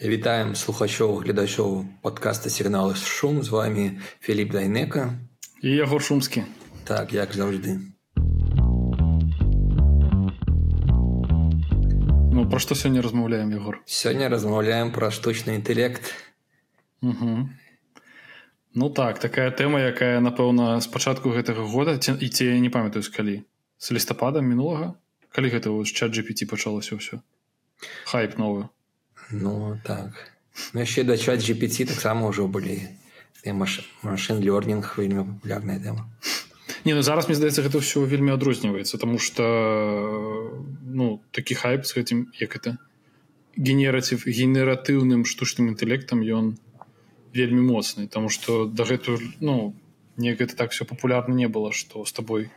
[0.00, 5.12] Вітаем слухачоў гледачоў подкаста сігналы шум з вами Філіп Дайнека.
[5.60, 6.44] І яго шумскі.
[6.88, 7.76] Так як заўжды.
[12.32, 16.16] Ну пра што сёння размаўляем Егор сёння размаўляем пра штучны інтэлект.
[17.04, 17.52] Угу.
[18.72, 23.04] Ну так такая тэма якая напэўна з пачатку гэтага года ці, і ці не памятаю
[23.04, 23.44] з калі?
[23.76, 24.96] З лістапада мінулага?
[25.28, 27.20] Калі гэта чат GPT пачалося ўсё?
[28.08, 28.72] Хайп новую
[29.30, 30.30] Ну так.
[30.72, 32.90] Ну, яшчэ дачаць GPT таксама ўжо былі
[33.48, 36.06] машин лёрнінг вельмі папулярная тэма
[36.84, 39.44] Не ну зараз мне здаецца гэта ўсё вельмі адрозніваецца тому что
[40.84, 42.76] ну такі хайп з гэтым як это
[43.56, 46.56] генераціў генератыўным штучным інтэлектам ён
[47.32, 49.74] вельмі моцны тому что дагэтуль ну
[50.16, 52.50] не гэта так все папулярна не было что с тобой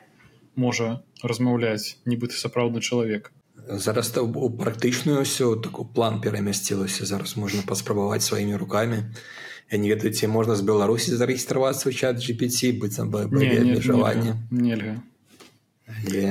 [0.55, 3.31] можа размаўляць нібыта сапраўдны чалавек
[3.67, 9.13] зараз у практычную ўсё таку план перамясцілася зараз можна паспрабаваць сваімі руками.
[9.72, 15.02] Я не ведаю ці можна з беларусі зарэгістравацца ў чат gpt быццам бы абмежаванне нельга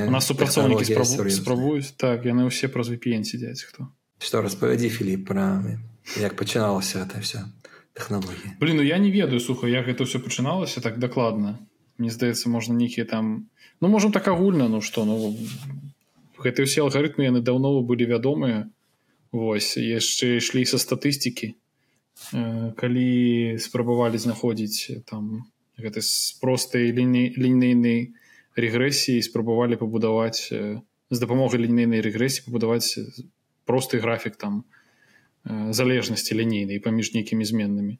[0.07, 5.61] у нас супрацоўнікі спрабуюць так яны ўсе праз VPN сядзяць хто что распавядзі Філіп пра
[6.21, 7.45] як пачыналася это все
[7.93, 11.59] тэхналогія блин ну я не ведаю суха як гэта ўсё пачыналася так дакладна
[11.97, 13.49] мне здаецца можна нейкія там
[13.81, 15.35] ну можем так агульна ну что ну
[16.43, 18.69] гэтыя ўсе алгарытмы яны даўно былі вядомыя.
[19.31, 21.55] Восьось яшчэ ішлі са статыстыкі.
[22.33, 25.49] Э, калі спрабавалі знаходзіць там
[25.81, 28.13] гэты з простай лінейнай
[28.53, 33.01] рэгрэсіі спрабавалі пабудаваць э, з дапамогай лінейнай рэгрэсіі пабудаваць
[33.65, 37.97] просты графік там э, залежнасці лінейнай паміж нейкімі зменнымі.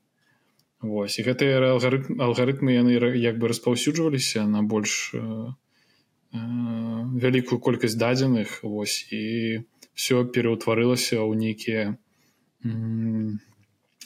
[0.86, 5.16] Вось і гэтыя алгарытмы яны як бы распаўсюджваліся на больш
[6.34, 9.62] вялікую колькасць дадзеных вось і
[9.94, 11.84] все пераўтварылася ў нейкія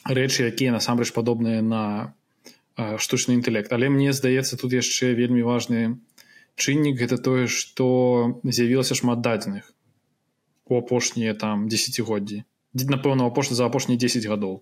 [0.04, 2.14] рэчы якія насамрэч падобныя на
[3.00, 6.04] штучны інтэлект але мне здаецца тут яшчэ вельмі важны
[6.60, 7.88] чыннік гэта тое што
[8.44, 9.72] з'явілася шмат дадзеных
[10.68, 14.60] у апошнія там десятгоддзі напэўна апошні за апошнія 10 гадоў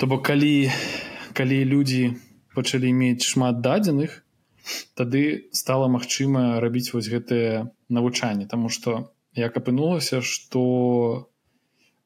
[0.00, 0.72] то бок калі
[1.36, 2.16] калі людзі
[2.56, 4.24] пачалі мець шмат дадзеных
[4.94, 8.46] тады стала магчыма рабіць вось гэтае навучанне.
[8.46, 11.28] Тому что як апынулася что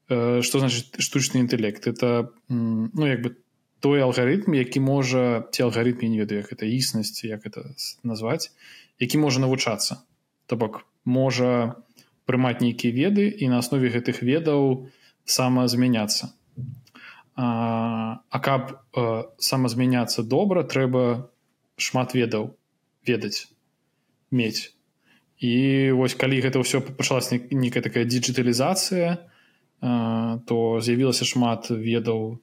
[0.08, 1.86] что э, значит штучны інтэлект?
[1.86, 3.36] Это ну як бы
[3.80, 8.52] той алгарытм які можа ці алгарытм не ведаю як это існасць як это назваць
[8.98, 10.02] які можа навучацца.
[10.46, 11.82] То бок можа
[12.26, 14.88] прымаць нейкія веды і на аснове гэтых ведаў
[15.24, 16.34] самазмяняцца.
[17.34, 21.31] А, а каб э, самазмяняцца добра трэба
[21.82, 22.54] шмат ведаў
[23.06, 23.50] ведаць
[24.30, 24.72] мець.
[25.42, 29.18] І вось калі гэта ўсё пачалася нейкая такая дыджыталізацыя
[30.46, 32.38] то з'явілася шмат ведаў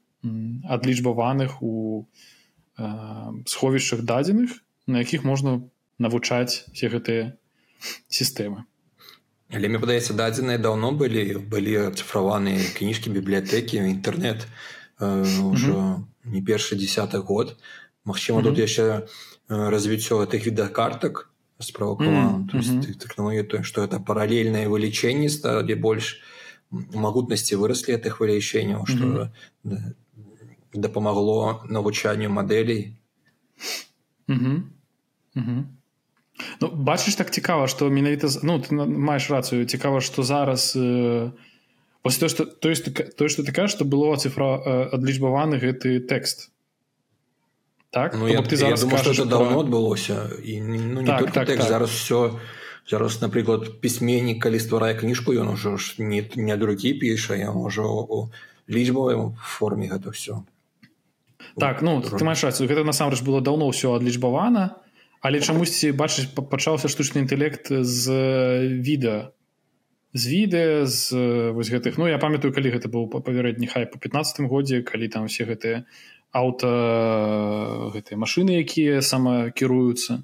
[0.67, 2.03] адлічбаваных у
[3.47, 5.63] сховішчах дадзеных на якіх можна
[5.99, 7.31] навучаць все гэтыя
[8.11, 8.67] сістэмы.
[9.55, 14.43] Але мне падаецца дадзеныя даўно былі былі цифраваныя кніжкі бібліятэкі інтэрнет
[14.99, 16.03] ўжо mm -hmm.
[16.25, 17.55] не першы десятый год
[18.09, 18.49] Магчыма mm -hmm.
[18.49, 18.83] тут яшчэ
[19.49, 22.95] развіццё гэтых відах картак справакавана mm -hmm.
[23.03, 26.21] тэхналогія то што это паралельнае вылічэнне сталі больш
[26.71, 29.29] магутнасці выраслі гэтых вылічэнняў што mm
[29.65, 29.93] -hmm.
[30.73, 32.93] дапамагло навучанню мадэлей
[34.27, 34.61] mm -hmm.
[35.35, 35.63] Mm -hmm.
[36.61, 41.31] Ну, бачыш так цікава што менавіта ну ты маеш рацыю цікава што зараз э,
[42.03, 46.51] то што то есть тое што ты кажаш што было цифра э, адлічбаваны гэты тэкст
[47.91, 48.13] так?
[48.13, 51.61] Ну, я, ты зараз я думаю, скажаш, давно адбылося і ну, так, так, так.
[51.61, 52.31] зараз все
[52.89, 57.85] зараз напрыклад пісьменнік калі стварае кніжку ён ужо ж не, не другі піша я можа
[57.85, 58.29] у
[58.69, 60.41] лічбавай форме гэта все
[61.57, 64.81] так ну ты маеш гэта насамрэч было даўно ўсё адлічбавана
[65.21, 68.05] але чамусьці бачыць пачаўся штучны інтэлект з
[68.85, 69.33] відэа
[70.13, 71.13] з відэа з
[71.53, 75.29] вось гэтых ну я памятаю калі гэта быў папярэдні хай по 15 годзе калі там
[75.29, 75.85] все гэтыя
[76.31, 76.69] аўта
[77.93, 80.21] гэтыя машыны якія самакіруюцца.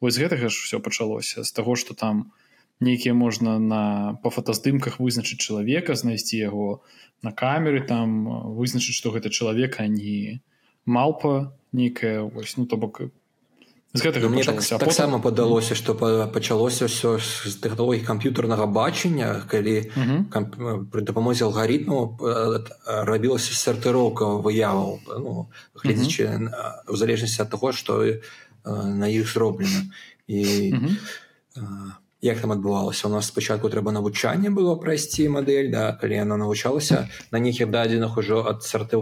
[0.00, 1.44] Вось гэтага ж все пачалося.
[1.44, 2.32] З таго что там
[2.80, 6.82] нейкія можна на па фотаздымках вызначыць чалавека знайсці яго
[7.22, 8.26] на камеры там
[8.58, 10.42] вызначыць што гэта чалавека не
[10.84, 12.22] малпа нейкая.
[12.22, 13.00] Вось ну то бок
[13.96, 19.90] з гэтага мне так, таксама падалося што пачалося ўсё з тэхналогій камп'ютарнага бачання калі
[20.92, 22.20] пры дапамозе алгарытму
[22.86, 25.48] рабілася сартыроўка выяваў ну,
[25.80, 26.52] гледзячы
[26.88, 28.04] у залежнасці ад таго што
[28.66, 29.86] на іх зроблена.
[30.26, 30.74] І
[32.26, 37.06] як там адбывалася у нас спачатку трэба навучанне было прайсці мадэль да калі яна навучалася
[37.30, 38.98] на нейкіх дадзеных ужо адсарты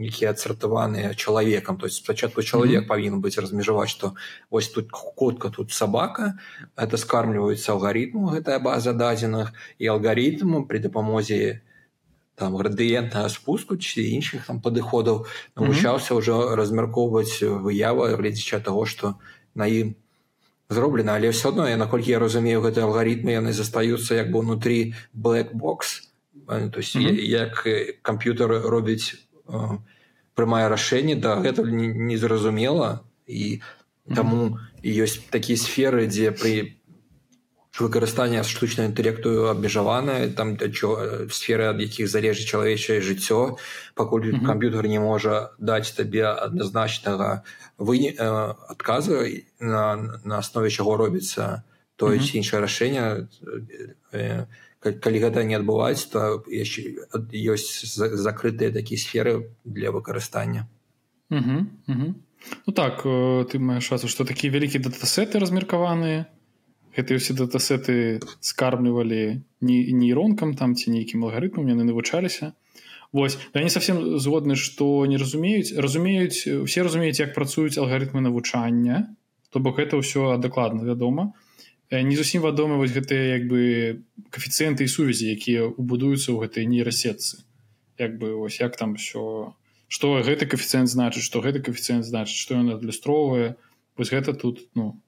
[0.00, 2.88] якія адсартаваныя чалавекам то есть спачатку чалавек mm -hmm.
[2.88, 4.14] павінен быць размежаваць што
[4.50, 6.38] вось тут котка тут сабака
[6.76, 11.60] это скармліваюцца алгарытму гэтая база дадзеных і алгарытму при дапамозе
[12.34, 15.26] там градыентнага спуску ці іншых там падыходаў
[15.56, 16.54] навучаўся ўжо mm -hmm.
[16.54, 19.14] размяркоўваць выявы гледзяча таго што
[19.54, 19.96] на ім
[20.68, 24.94] зроблена але все одно я наколькі я разумею гэты алгарытмы яны застаюцца як бы унутры
[25.14, 26.06] blackbox
[26.46, 27.20] то есть mm -hmm.
[27.20, 27.68] як
[28.02, 29.14] камп'ютер робіць
[30.34, 33.60] прымае рашэнне да гэтага незразумела і
[34.14, 36.75] таму ёсць такія сферы дзе пры
[37.80, 40.56] выкарыстанне штучнага інтэлекту абмежаванае там
[41.28, 43.56] сферы ад якіх залежыць чалавечае жыццё
[43.94, 44.46] пакуль mm -hmm.
[44.46, 47.42] камп'ютер не можа даць табе адназначнага
[47.78, 48.14] вы
[48.68, 49.24] адказу
[49.60, 51.62] на, на аснове чаго робіцца
[51.96, 53.28] тое ці іншае рашэнне
[54.80, 56.44] калі гэта не адбываць то
[57.32, 60.66] ёсць закрытыя такія сферы для выкарыстання
[61.30, 61.60] mm -hmm.
[61.88, 62.14] Mm -hmm.
[62.66, 63.04] Ну так
[63.50, 66.26] ты маеш рацу што такія вялікія датасеты размеркаваныя
[66.96, 72.54] гэтыя ўсе датасеты скармлівалі не нейронкам там ці нейкім алгарытмам яны навучаліся.
[73.12, 75.76] Вось я не совсем згодны што не разумеюць.
[75.76, 79.16] Разумеюць усе разумеюць як працуюць алгарытмы навучання
[79.50, 81.32] то бок гэта ўсё адакладна вядома.
[81.92, 84.02] Не зусім вядомы вось гэтыя як бы
[84.32, 87.44] каэфіцыенты і сувязі якія убудуюцца ў гэтай нейрасетцы.
[87.96, 89.52] Як бы вось як там все
[89.88, 93.54] што гэты каэфіцыент значыць што гэты каэфіцыент значыць што ён адлюстроўвае.
[93.96, 94.98] Вось гэта тут ну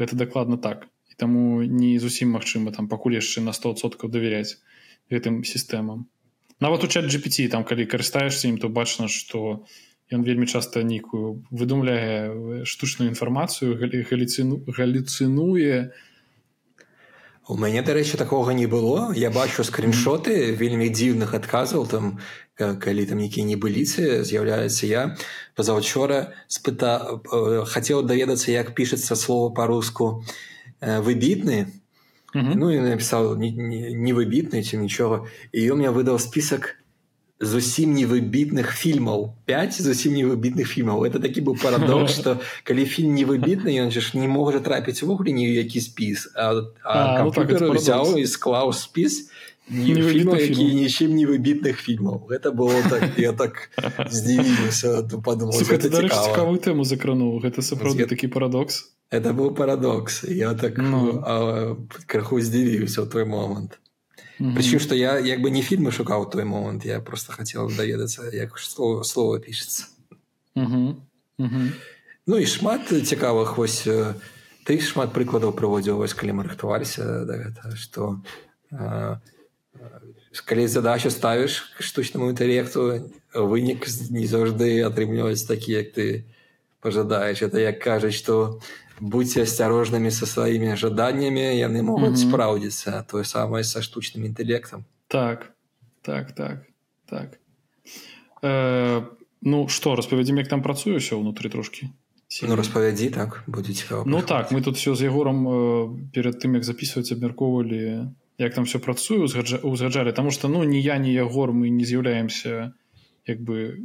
[0.00, 4.58] гэта дакладна так і таму не зусім магчыма там пакуль яшчэ на 100соткаў давяряць
[5.14, 6.10] гэтым сістэмам.
[6.60, 9.62] Нават у чат GPT там калі карыстаешься ім то бачна что
[10.10, 15.94] ён вельмі часта нейкую выдумляе штучную інфармацыю галіцыну галіцынуе.
[17.46, 19.12] У мяне дарэчы такога не было.
[19.14, 22.18] Я бачу скриншоты вельмі дзіўных адказаў там
[22.58, 25.02] калі там якія небыліцы з'яўляецца я
[25.58, 27.20] пазаўчора спыта
[27.66, 30.24] хацеў даведацца як пішацца слова по-руску
[30.84, 31.66] выбітны
[32.34, 32.54] Mm -hmm.
[32.56, 35.22] Ну, я написал невыбітны ці нічога
[35.52, 36.74] і ён мне выдаў список
[37.40, 43.74] зусім невыбітных фільмаў 5 зусім невыбітных фільмаў это такі быў парадокс что калі фільм невыбітны
[43.82, 47.68] ён же ж не можа трапіць увогуле ні які спіс а, а, а компьютер ну,
[47.68, 49.30] так, взяў і склаў спіс
[49.70, 53.70] нічым невыбітных фільмаў гэта было так я так
[54.10, 61.22] здзівіўся подумал цікавую тэму закрануў гэта сапраўды такі парадокс это быў парадокс я так ну.
[61.24, 61.76] а,
[62.06, 63.78] крыху здзівіўся ў той момант
[64.38, 64.54] mm -hmm.
[64.56, 68.58] прычым што я як бы не фільмы шукаў той момант я просто хацеў даведацца як
[68.58, 69.84] слово слова пішацца
[70.56, 70.94] mm -hmm.
[71.38, 71.68] mm -hmm.
[72.26, 73.86] ну і шмат цікавых вось
[74.66, 78.20] ты шмат прыкладаў праводзіў вось калі мы рыхтаваліся да гэта што
[80.44, 86.24] калі задачу ставіш штучнаму інтэлекту вынік не заўжды атрымліваць такі як ты
[86.80, 88.60] пожадаеш это як кажуць што
[89.00, 92.28] будьте осторожными со сваімі жаданнями яны могуць mm -hmm.
[92.28, 95.52] спраўдзіцца тое самае са штучным інтэлектам так
[96.02, 96.66] так так
[97.06, 97.38] так.
[98.42, 99.02] Э,
[99.42, 101.88] ну что распавядзім як там працую ўсё ўнутры трошки.
[102.42, 106.54] Ну распавядзі так будзе цікава ну так мы тут все з егором э, перад тым
[106.54, 109.22] як записываць абмяркоўвалі як там все працую
[109.62, 112.72] узгаджалі тому что ну ні я ні ягор мы не з'яўляемся
[113.26, 113.78] як бы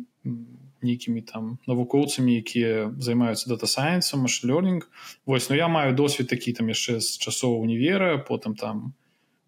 [0.83, 4.87] нейкімі там навукоўцамі якія займаюцца дата-сайенсом машлёрнінг
[5.25, 8.93] вось ну, я маю досвед такі там яшчэ з часоў універа потым там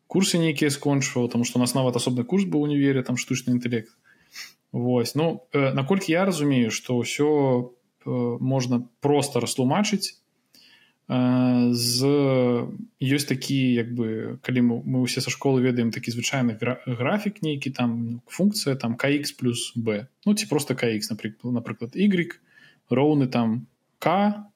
[0.07, 3.95] курсы нейкія скончваў там што у нас нават асобны курс быў універе там штучны інтэлект.
[4.71, 10.19] Вось ну э, наколькі я разумею што ўсё э, можна проста растлумачыць
[11.11, 12.07] з
[13.03, 16.55] ёсць такі як бы калі мы, мы ўсе са школы ведаем такі звычайны
[16.87, 22.07] графік нейкі там функцыя там кx плюс b ну ці просто kx напрыклад напрыклад y
[22.87, 23.67] роўны там
[23.99, 24.47] к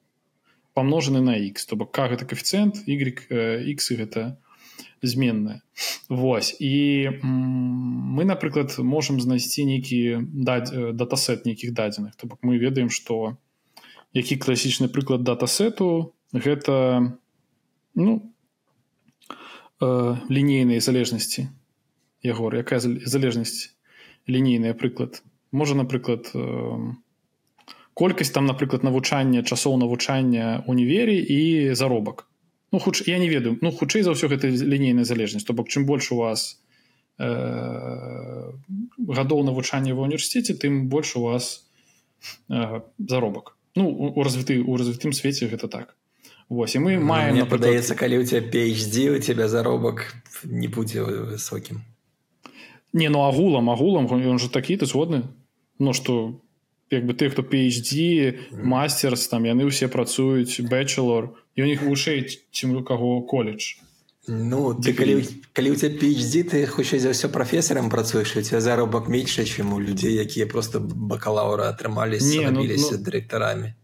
[0.74, 3.04] памножаны на x то бок к гэта коэфіцыент y
[3.76, 4.40] x гэта
[5.02, 5.62] зменная.
[6.10, 6.56] Вось.
[6.60, 12.16] І мы напрыклад можемм знайсці нейкі даць датасет нейкіх дадзеных.
[12.16, 13.38] То бок мы ведаем што
[14.16, 17.17] які класічны прыклад датасету гэта
[17.96, 18.34] ну
[19.82, 21.50] э, лінейныя залежнасці.
[22.24, 23.75] Ягор якая залежнасць
[24.27, 26.94] лінейная прыклад можа напрыклад э,
[27.94, 32.27] колькасць там напрыклад навучання часоў навучання універе і заробак.
[32.72, 33.58] Ну хуч я не ведаю.
[33.62, 35.48] Ну хутчэй за ўсё гэта лінейная залежнасць.
[35.48, 36.60] То бок чым больш у вас
[37.20, 38.51] э,
[39.00, 41.70] гадоў навучання ва універсітэце тым больш у вас
[42.50, 43.55] э, заробак.
[43.75, 45.96] Ну у развіты у развітым свеце гэта так
[46.50, 51.02] Вось і мы маем мне падаецца калі у тебя PhD у тебя заробак не будзе
[51.02, 51.82] высокім
[52.94, 55.24] не ну агулам агулам ён же такі ты згодны
[55.80, 56.42] Ну што
[56.90, 62.30] як бы ты хто PhD мастерс там яны ўсе працуюць бэчалор і у них вышэй
[62.52, 63.82] чым у каго колледж.
[64.28, 68.62] Ну ты калі, калі у тебя PhD ты хутчэй за ўсё прафесарам працуеш у тебя
[68.62, 72.98] заробак меньше чым у людзей якія просто бакалаўра атрымалі ну, ну...
[73.02, 73.75] дырэктарамі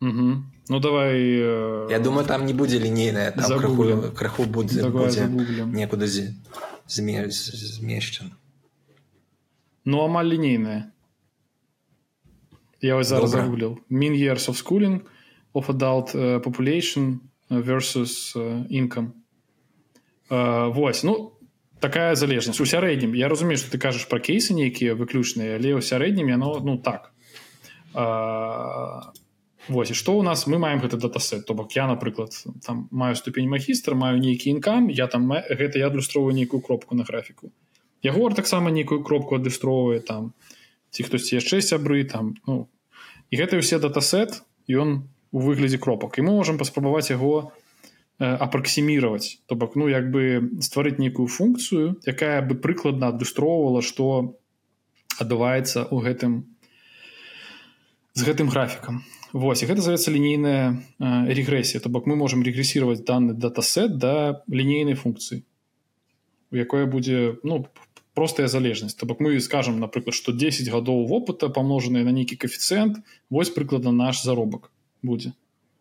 [0.00, 0.44] угу.
[0.69, 1.87] Ну давай э...
[1.89, 6.07] Я думаю там не будзе лінейная краху, краху будзе, будзе некуды
[6.87, 8.31] змешчана
[9.85, 10.93] Ну амаль лінейная
[12.83, 13.79] Я вас зараз загуглил.
[13.89, 15.01] Mean years of schooling
[15.53, 17.19] of adult uh, population
[17.49, 19.13] versus uh, income.
[20.29, 21.31] Uh, вось, ну,
[21.79, 22.59] такая залежнасць.
[22.59, 26.59] У сярэднім, я разумею, што ты кажаш пра кейсы нейкія выключныя, але ў сярэднім яно,
[26.59, 27.13] ну, так.
[27.93, 29.13] Uh,
[29.68, 30.46] вось, што ў нас?
[30.46, 31.46] Мы маем гэты датасет.
[31.46, 32.32] То бок я, напрыклад,
[32.64, 37.04] там маю ступень магістра, маю нейкі інкам, я там, гэта я адлюстроўваю нейкую кропку на
[37.04, 37.52] графіку.
[38.02, 40.32] Ягор таксама нейкую кропку адлюстроўвае там,
[40.90, 42.68] ці хтосьці яшчэ сябры там ну
[43.28, 47.52] і гэты ўсе датасет ён у выглядзе кропак і мы можам паспрабаваць яго
[48.18, 54.38] э, апраксіміраваць то бок ну як бы стварыць нейкую функцыю якая бы прыкладна адлюстроўвала што
[55.20, 56.32] адбываецца ў гэтым
[58.18, 59.04] з гэтым графікам.
[59.32, 60.78] Вось гэта завецца лінейная э,
[61.38, 65.44] рэгрэсія то бок мы можемм рэгрэсіраваць данный датасет да лінейнай функцыі
[66.50, 67.66] у якое будзе ну
[68.14, 68.98] простая залежнасць.
[68.98, 73.92] То бок мы скажем напрыклад что 10 гадоў вопыта памножаныя на нейкі коэфіцыент вось прыкладна
[73.92, 74.72] наш заробак
[75.02, 75.32] будзе.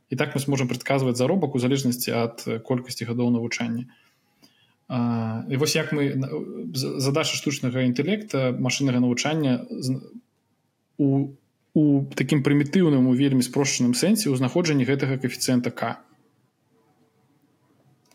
[0.09, 3.89] І так мы сможем прадказваць заробак у залежнасці ад колькасці гадоў навучання.
[5.49, 6.13] І вось як мы
[6.75, 9.65] задача штучнага інтэлекта машыннага навучання
[10.97, 11.33] у
[11.77, 16.01] у такім прымітыўным у вельмі спрошчаным сэнсе ў знаходжанні гэтага коэфіцыента к.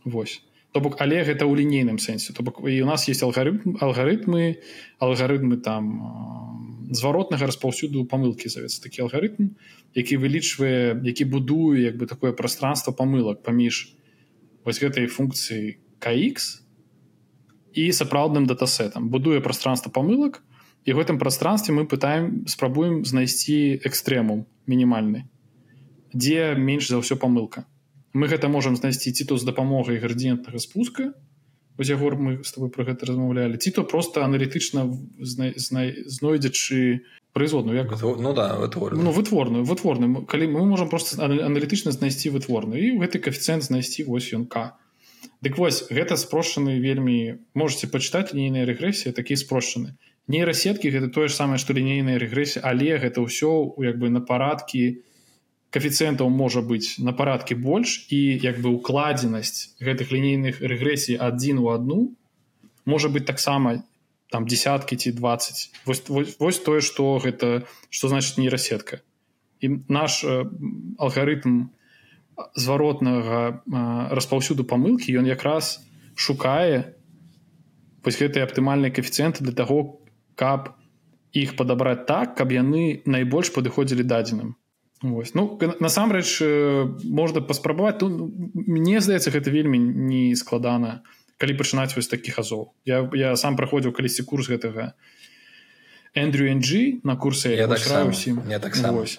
[0.03, 0.43] Восьось
[0.73, 2.33] то бок але гэта ў лінейным сэнсе.
[2.33, 4.65] То бок і у нас есть алгарытм алгарытмы
[4.99, 9.53] алгарытмы там зваротнага распаўсюду памылкі завецца такі алгарытм
[9.93, 13.93] які вылічвае які будуе як бы такое пространство памылак паміж
[14.65, 16.65] вось гэтай функцыі кx
[17.73, 19.09] і сапраўдным датасетам.
[19.13, 20.41] Будуе пространство памылак
[20.85, 25.29] і гэтым пространстве мы пытаем спрабуем знайсці экстрэмум мінімальны
[26.13, 27.65] дзе менш за ўсё памылка.
[28.13, 31.13] Мы гэта можемм знайсці ці то з дапамогай градзіентнага спуска
[31.83, 34.87] ягор мы с тобой про гэта размаўлялі ці то просто аналітычна
[35.19, 37.01] знойдзячы
[37.33, 37.91] производную як?
[38.21, 39.03] Ну да вытворную.
[39.03, 40.27] Ну, вытворную вытворную.
[40.27, 44.77] Калі мы можем просто аналітычна знайсці вытворную і гэты коэфіцыент знайсці вось ён к.
[45.41, 49.97] Дык вось гэта спрошчаны вельмі можете пачытаць лінейная рэгрэсія такі спрошчаны
[50.29, 55.03] нейрасеткі гэта тое ж самае што лінейная рэгрэсія але гэта ўсё як бы на парадкі
[55.75, 61.73] коэфіцыентаў можа быць на парадкі больш і як бы укладзенасць гэтых лінейных рэгрэсій адзін у
[61.75, 62.15] одну
[62.85, 63.83] можа быть таксама
[64.31, 69.01] там десяткі ці 20 вось, вось, вось тое что гэта что значит нейрасетка
[69.61, 70.45] і наш э,
[70.99, 71.71] алгарытм
[72.55, 75.81] зваротнага э, распаўсюду памылкі ён якраз
[76.15, 76.95] шукае
[78.05, 80.02] вось гэтыя аптымальныя коэфіцыенты для того
[80.43, 80.75] каб
[81.33, 84.55] іх падабраць так каб яны найбольш падыходзілі дадзеным.
[85.03, 85.35] Вось.
[85.35, 86.29] Ну насамрэч
[87.03, 87.99] можна паспрабаваць.
[88.03, 88.15] Тут
[88.55, 91.01] мне здаецца гэта вельмі не складана
[91.43, 94.93] калі пачынаць вось такіх азоў я, я сам праходзіў калісьці курс гэтага
[96.15, 99.19] Эндрю NG на курсе я так усім я так вось.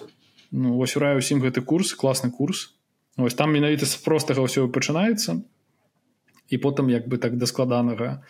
[0.54, 2.78] Ну, вось ураю усім гэты курс класны курс.
[3.18, 5.42] Ось там менавіта з простага ўсё пачынаецца.
[6.48, 8.22] І потым як бы так да складанага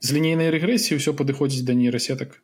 [0.00, 2.38] з лінейнай рэгрэсіі ўсё падыходзіць да нейрасетак.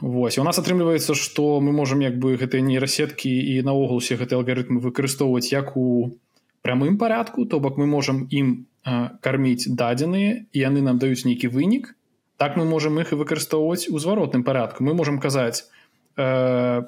[0.00, 4.38] Вось у нас атрымліваецца што мы можемм як бы гэтыя нейрасеткі і наогул усе гэтыя
[4.38, 6.14] алгарытмы выкарыстоўваць як у
[6.62, 8.68] прамым парадку то бок мы можемм ім
[9.24, 11.96] карміць дадзеныя і яны нам даюць нейкі вынік.
[12.38, 14.84] Так мы можемм іх і выкарыстоўваць у зваротным парадку.
[14.84, 15.66] Мы можемм казаць
[16.16, 16.82] э,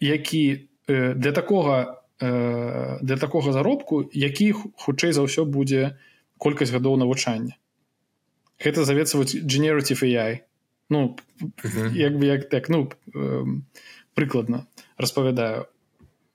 [0.00, 5.94] які э, для такога э, для такога заробку якіх хутчэй за ўсё будзе
[6.38, 7.54] колькасць гадоў навучання
[8.58, 10.42] гэта завецца generative AI
[10.90, 11.16] ну
[11.94, 13.44] як бы як так ну э,
[14.14, 15.66] прыкладна распавядаю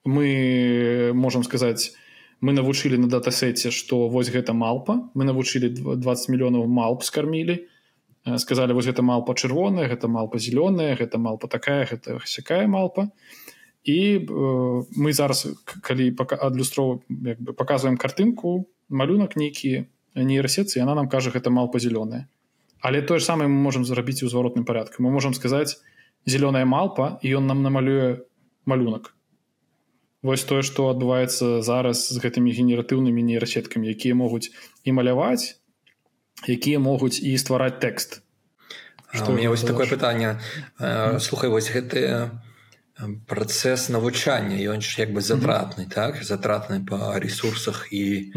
[0.05, 1.95] мы можемм сказаць
[2.43, 5.07] мы навучылі на датасеце што вось гэта малпа.
[5.15, 7.63] Мы навучылі 20 мільёнаў малп скармілі
[8.23, 13.11] сказалі вось гэта малпа чырвоная гэта малпа зялёная гэта малпа такая гэта сякая малпа.
[13.83, 15.47] І э, мы зараз
[15.83, 22.27] калі адлюстро бы показываем картынку малюнак нейкі нейрасетцы яна нам кажа гэта малпа зялёная
[22.81, 25.79] але тое ж самае мы можемм зрабіць у зваротным парадку мы можемм сказаць
[26.25, 28.23] зялёная малпа і ён нам намалюе
[28.65, 29.13] малюнак.
[30.23, 34.55] Вось тое што адбываецца зараз з гэтымі генератыўнымі нейрасеткамі якія могуць
[34.87, 35.59] і маляваць
[36.47, 38.23] якія могуць і ствараць тэкст.
[39.13, 40.39] У меня вось такое пытанне.
[41.19, 42.31] Слухай вось гэты
[43.27, 46.23] працэс навучання ён ж як бы затратны так?
[46.23, 48.31] Затратны па ресурсах і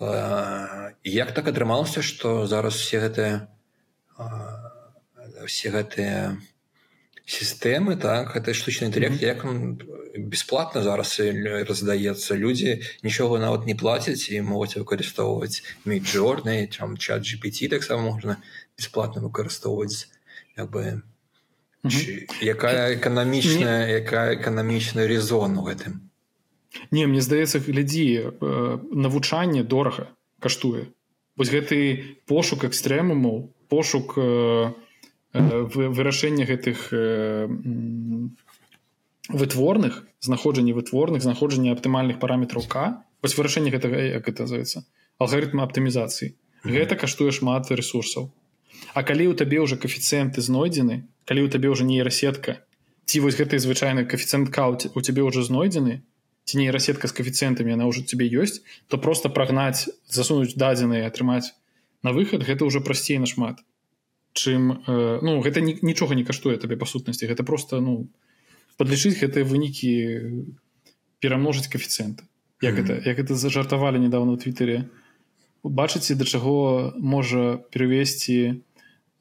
[0.00, 3.48] як так атрымалася што зараз все гэтыя
[5.44, 6.40] все гэтыя
[7.30, 9.44] сістэмы так гэта штучны інтэлект як
[10.16, 11.20] бесплатна зараз
[11.68, 12.34] раздаецца.
[12.34, 18.42] Людзі нічога нават не плацяць і могуць выкарыстоўваць міджорны там чат GPT таксама можна
[18.76, 20.10] бесплатна выкарыстоўваць
[20.56, 21.02] як бы
[22.42, 26.09] якая эканамічная якая эканамічная резон у гэтым
[26.90, 30.10] не мне здаецца глядзі навучанне дорага
[30.40, 30.88] каштуе.
[31.36, 34.72] Вось гэты пошук экстрэмумаў пошук э,
[35.32, 36.90] вырашэння гэтых
[39.30, 43.04] вытворных знаходжанні вытворных знаходжання аптымальных параметраў к.
[43.22, 44.84] Вось вырашэнне гэтага як это называется
[45.18, 46.34] алгарытма аптымізацыі.
[46.64, 48.32] Гэта каштуе шмат ресурсаў
[48.94, 52.58] А калі ў табе ўжо каэфіцыенты знойдзены калі ў табе ўжо нейрасетка
[53.06, 56.02] ці вось гэты звычайны каэфіцыент каут у цябе ўжо знойдзены
[56.54, 61.54] нейрасетка з каэфіцыентамі яна ўжо цябе ёсць то просто прагнаць засунуць дадзеныя атрымаць
[62.02, 63.62] на выхад гэта ўжо прасцей нашмат
[64.32, 68.08] чым э, ну гэта нічога не каштуе табе па сутнасці гэта просто ну
[68.76, 69.92] подлічыць гэтыя вынікі
[71.20, 72.26] перамножыць каэфіцыенты
[72.60, 72.96] як mm -hmm.
[72.96, 73.08] это?
[73.08, 74.84] Як это зажартавалі недавно ў твиттере.
[75.64, 78.54] Бачыце да чаго можа перавесці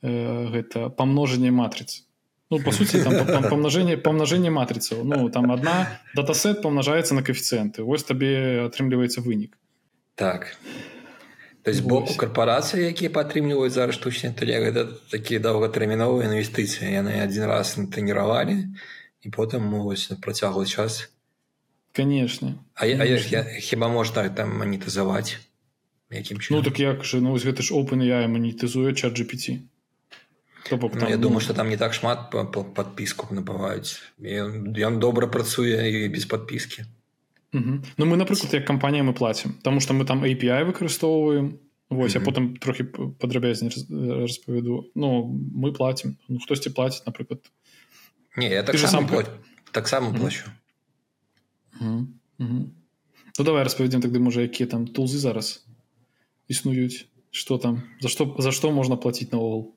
[0.04, 2.09] э, гэта памножанне матрыц
[2.50, 8.66] ну по сути памнажэнне памнажэнне матрыцаў ну там одна датасет памнажаецца на каэфіцыенты вось табе
[8.68, 9.58] атрымліваецца вынік
[10.20, 10.58] так.
[11.64, 17.48] То есть боку карпорацыі якія падтрымліваюць зараз штучны інтэлект гэта такія доўгатэрміновыя інвестыцыі яны адзін
[17.52, 18.56] раз трэніравалі
[19.24, 21.08] і потым могуць працяглы час.
[21.96, 22.56] Конечно.
[22.76, 25.40] А, я, а я, я хіба можна там манетызаваць
[26.12, 27.22] якім ну так як же?
[27.22, 29.64] Ну гэта ж open я манетызуе чат GPT
[30.71, 31.23] бок, ну, там, я ну...
[31.23, 36.27] думаю что там не так шмат по, по подпіску набываюць ён добра працуе і без
[36.27, 36.85] подпіски
[37.55, 37.83] Угу.
[37.99, 42.21] Ну мы напрыклад як кампанія мы плацім тому что мы там API выкарыстоўваем Вось я
[42.21, 42.85] потым трохі
[43.21, 43.71] падрабязней
[44.23, 47.47] распавяду Ну мы платім ну, хтосьці плаціць напрыклад
[48.37, 49.23] не я так сам пла...
[49.71, 50.51] таксама плачу
[51.79, 52.19] Ну
[53.39, 55.63] давай распавядзем тады можа якія там тулзы зараз
[56.51, 59.75] існуюць что там за што за што можна плаціць наогул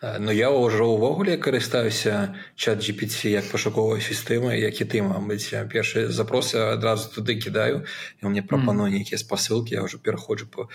[0.00, 6.08] Ну я ўжо ўвогуле карыстаюся чат GPT як пашуковая сістэма як і ты мабыць першыя
[6.08, 7.84] запросы адразу туды кідаю
[8.24, 10.72] і мне прапану нейкія спасылкі я ўжо пераходжу по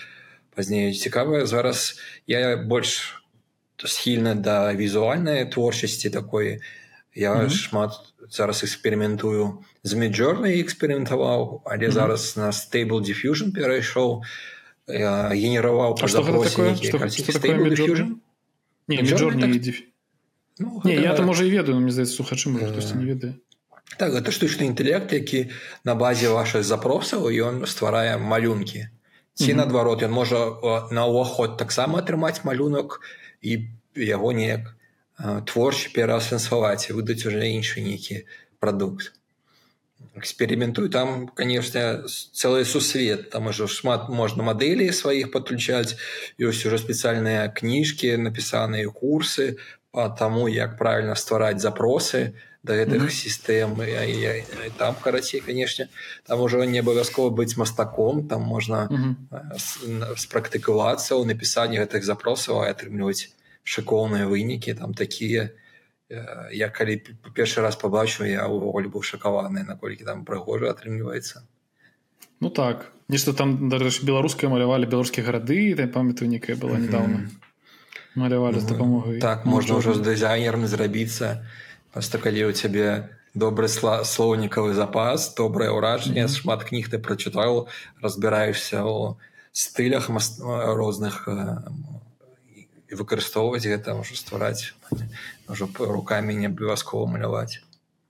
[0.53, 1.97] пазней цікавая зараз
[2.29, 3.25] я больш
[3.81, 6.61] схільна да візуальнай творчасці такой
[7.15, 7.49] я mm -hmm.
[7.49, 7.91] шмат
[8.29, 11.97] зараз эксперыментую з міджорнай эксперыментаваў але mm -hmm.
[11.97, 14.21] зараз на стейбл диффюжн перайшоў
[14.85, 16.07] генераваў па
[18.88, 19.60] не, Midjourney так...
[19.60, 19.82] Диф...
[20.60, 23.34] ну, не, я там можа і ведаю мне здаецца сухачы хтосьці не ведае
[23.98, 25.52] так гэта штучны інтэлект які
[25.84, 28.88] на базе вашых запросаў ён стварае малюнкі
[29.36, 29.56] ці mm -hmm.
[29.56, 30.39] наадварот ён можа
[30.91, 33.02] на ўваход таксама атрымаць малюнак
[33.41, 34.76] і яго неяк
[35.50, 38.26] творчы пераасэнсаваць і выдаць уже іншы нейкі
[38.60, 39.13] прадукт
[40.15, 43.29] экспериментую там конечно целый сусвет.
[43.29, 45.97] Там уже шмат можно модели своих подключать.
[46.38, 49.58] Ёсць уже специальные кніжки написанные курсы
[49.91, 53.21] по тому як правильно ствараць запросы до гэтых mm -hmm.
[53.23, 55.88] сістэм там карацей конечно
[56.25, 58.27] там уже не абавязкова быть мастаком.
[58.27, 60.15] Там можно mm -hmm.
[60.15, 63.29] спрактыкавацца ў напісанні гэтых запросаў атрымліваць
[63.63, 65.64] шыкоўныя вынікі там такие то
[66.09, 67.01] я калі
[67.33, 71.45] першы раз побачу я ўвогуле быў шакаваны наколькі там прыгожа атрымліваецца
[72.39, 72.91] ну так.
[73.07, 77.29] Нешта там дарэчы беларускай малявалі беларускія гарады я памятаю некая была недавно.
[78.15, 81.45] Малявалі з дапамогай так можна ўжо з дызайнерам зрабіцца
[81.93, 87.67] просто калі у цябе добры сла слоўнікавы запас добрае ўражанне шмат кніг ты прачытаў
[88.01, 89.17] разбіраешься ў
[89.51, 90.09] стылях
[90.79, 91.27] розных
[92.91, 94.74] выкарыстоўваць гэта можа ствараць
[95.50, 97.62] ўжо руками не абавязкова маляваць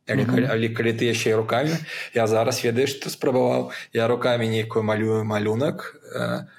[0.08, 0.52] але, mm -hmm.
[0.52, 1.78] але калі ты яшчэ руками
[2.14, 5.96] я зараз ведаеш што спрабаваў я руками нейкую малюю малюнак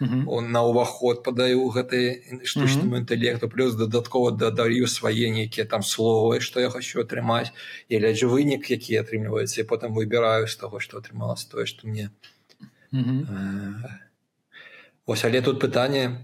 [0.00, 0.40] mm -hmm.
[0.40, 2.98] на ўваход падаю гэты штучнаму mm -hmm.
[2.98, 7.50] інтэлекту плюс дадаткова дадаю свае нейкія там словы што я хочу атрымаць
[7.88, 12.10] і гляджу вынік які атрымліваецца і потым выбіраю з таго што атрымалася тое што мне
[12.92, 13.20] mm -hmm.
[13.30, 13.90] э,
[15.06, 16.18] ось але тут пытанне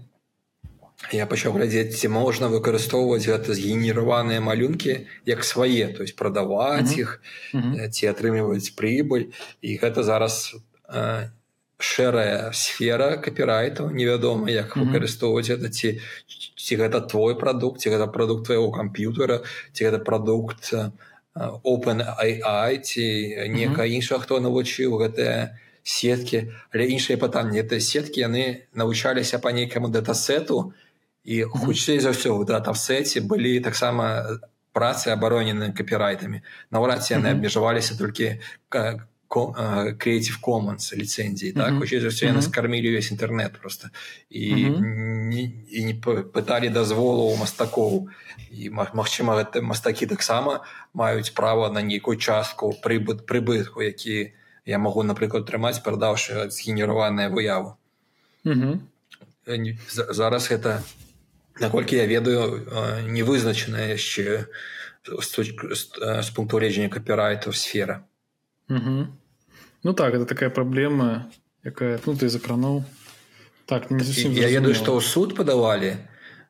[1.11, 7.19] я пачаў глядзець ці можна выкарыстоўваць гэта згенераваныя малюнкі як свае то есть прадаваць іх
[7.53, 7.89] mm -hmm.
[7.89, 10.55] ці атрымліваць прыбыль і гэта зараз
[10.87, 11.29] э,
[11.77, 14.85] шэрая сфера капірайтаў невядома як mm -hmm.
[14.87, 15.99] выкарыстоўваць это ці
[16.55, 19.41] ці гэта твой прадукт ці гэта прадукт твоего камп'ютера
[19.73, 20.73] ці гэта прадукт
[21.63, 23.03] open AI ці
[23.49, 26.39] некая іншая хто навучыў гэтыя сеткі
[26.73, 30.82] але іншыя пытанні это сеткі яны навучаліся по нейкаму датасету і
[31.25, 34.39] хутчэй за ўсё в датасеце былі таксама
[34.73, 41.73] працы абаронены капірайтамі наўрад ці яны абмежаваліся толькі как Creative Commons ліцэнзіі так?
[41.81, 43.89] Хутчэй за ўсё яны скармілі увесь інтэрнет просто.
[44.29, 48.13] І не, і не пыталі дазволу у мастакоў
[48.53, 50.61] і магчыма гэта мастакі таксама
[50.93, 57.77] маюць права на нейкую частку прыбыт прыбытку які я магу напрыклад трымаць прадаўшы згенераваная выяву.
[59.89, 60.83] Зараз гэта
[61.59, 62.65] наколькі я ведаю
[63.09, 64.47] невызначаная яшчэ
[65.03, 68.03] з пункту гледжання капірайту сфера
[68.69, 69.07] Угу.
[69.83, 71.29] Ну так это такая праблема
[71.63, 72.83] якая ну ты закрануў
[73.65, 75.95] так не я ведаю што ў суд падавалі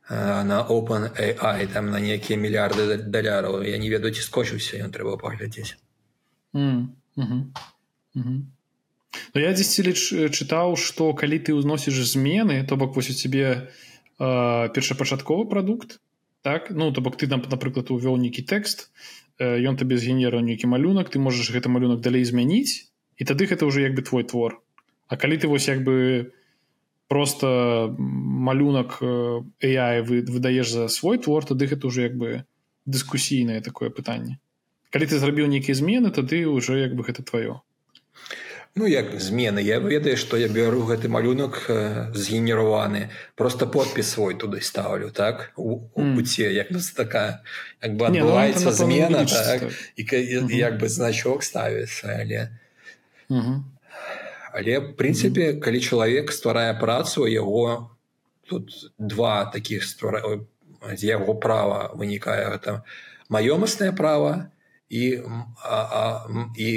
[0.10, 4.94] э, на open AI там на нейкія мільярды даляраў я не ведаю ці скочыўся ён
[4.94, 5.78] трэба паглядзець
[6.54, 7.52] mm mm
[8.16, 8.42] -hmm.
[9.34, 9.82] Ну, я дзесьці
[10.30, 13.70] чытаў што калі ты ўзносіш змены то бок вось у цябе
[14.20, 16.00] э, першапачатковы прадукт
[16.42, 16.70] так?
[16.70, 18.92] Ну то бок ты там напрыклад увёў нейкі тэкст
[19.40, 23.82] ён табе згенераў нейкі малюнак ты можаш гэты малюнак далей змяніць і тады гэта ўжо
[23.82, 24.62] як бы твой твор.
[25.08, 26.32] А калі ты вось як бы
[27.08, 32.46] просто малюнак AI вы выдаеш за свой твор тады гэта уже як бы
[32.86, 34.38] дыскусійнае такое пытанне.
[34.92, 37.62] Калі ты зрабіў нейкія змены тады уже як бы гэта твоё
[38.76, 41.60] Ну як змены я ведаю што я бяру гэты малюнак
[42.18, 45.52] згенераваны просто подпіс свой туды ставлю так?
[45.56, 47.44] У пуце як такая
[47.84, 52.50] як бы адбываецца ну, змена так, і, і як бы значок ставіцца але
[54.54, 57.94] але в прынцыпе калі чалавек стварае працу яго
[58.50, 60.42] тут два таких ствара
[60.98, 62.82] з яго права вынікае гэта
[63.30, 64.50] маёмаснае права
[64.90, 65.22] і
[65.64, 66.04] а, а,
[66.58, 66.72] і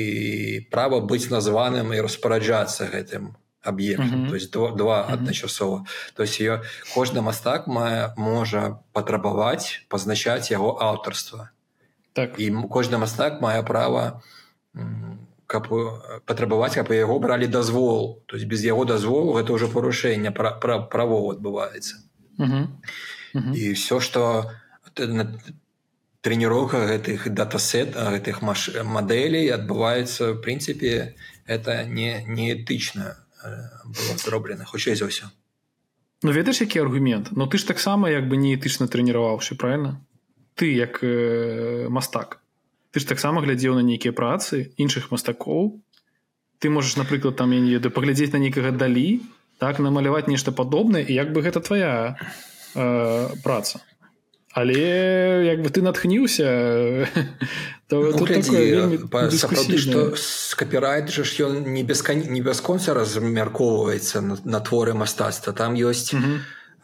[0.71, 3.35] права быць названым і распараджацца гэтым
[3.66, 4.29] аб'ектам.
[4.29, 5.87] То есть два, два адначасова.
[6.14, 6.62] То есть ее
[6.95, 11.51] кожны мастак мае можа патрабаваць пазначаць яго аўтарства.
[12.12, 12.38] Так.
[12.38, 14.23] І кожны мастак мае права
[15.47, 15.69] каб
[16.27, 18.23] патрабаваць каб яго бралі дазвол.
[18.27, 22.03] То есть без яго дазволу гэта ўжо парушэнне пра, пра правоў адбываецца.
[23.35, 24.51] І все что
[26.27, 31.15] трэніроўка гэтых датасет гэтых маш мадэлей адбываецца в прынцыпе
[31.47, 33.15] это не неэтычна
[34.25, 35.31] зроблена хутчэй за ўсё
[36.23, 40.01] Ну ведаеш які аргумент но ну, ты ж таксама як бы неэтычна трэніраваўшы правильно?
[40.57, 42.41] Ты як э, мастак.
[42.91, 45.79] Ты ж таксама глядзеў на нейкія працы іншых мастакоў.
[46.59, 49.21] Ты можаш напрыклад там я не ведаю паглядзець на нейкага далі
[49.59, 52.17] так намаляваць нешта падобнае і як бы гэта твоя
[52.75, 53.85] э, праца
[54.57, 56.49] але як бы ты натхніўся
[60.57, 65.53] капірайт жа ж ён не без не бясконца размяркоўваецца на, на творы мастацтва.
[65.53, 66.16] Там ёсць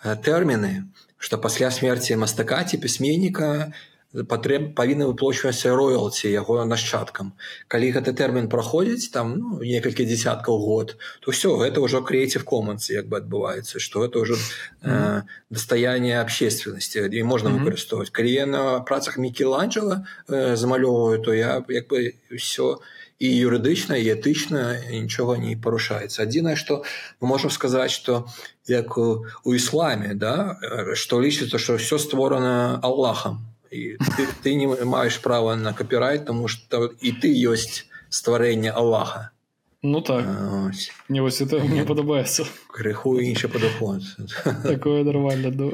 [0.04, 3.72] тэрміны што пасля смерці мастака ці пісьменніка
[4.12, 7.32] патрэб павінна выплочвацца роялці яго нашчадкам.
[7.68, 12.90] Калі гэты тэрмін праходзіць там ну, некалькі десяткаў год то все гэта ўжо креатив команс
[12.92, 14.36] як бы адбываецца что это ўжо
[14.82, 18.12] э, дастаяние общественнасці і можна выкарыстоўваць.
[18.12, 22.84] Калі я на працах мікеланджела э, замалёўваю то я як бы все
[23.22, 26.28] і юрыдычна і этычна нічога не парушаецца.
[26.28, 26.84] Адзінае что
[27.20, 28.28] мы можем сказаць что
[28.68, 30.60] як у, у ісламе да
[30.92, 36.48] что лічыцца что все створана аллахам і ты, ты не маеш права на капірайт тому
[36.48, 39.30] что і ты ёсць стварэнне Аллаха.
[39.82, 40.24] Ну так.
[41.08, 44.02] Не вось это мне падабаецца крыху іншы падаход
[44.62, 45.70] такое нормально да.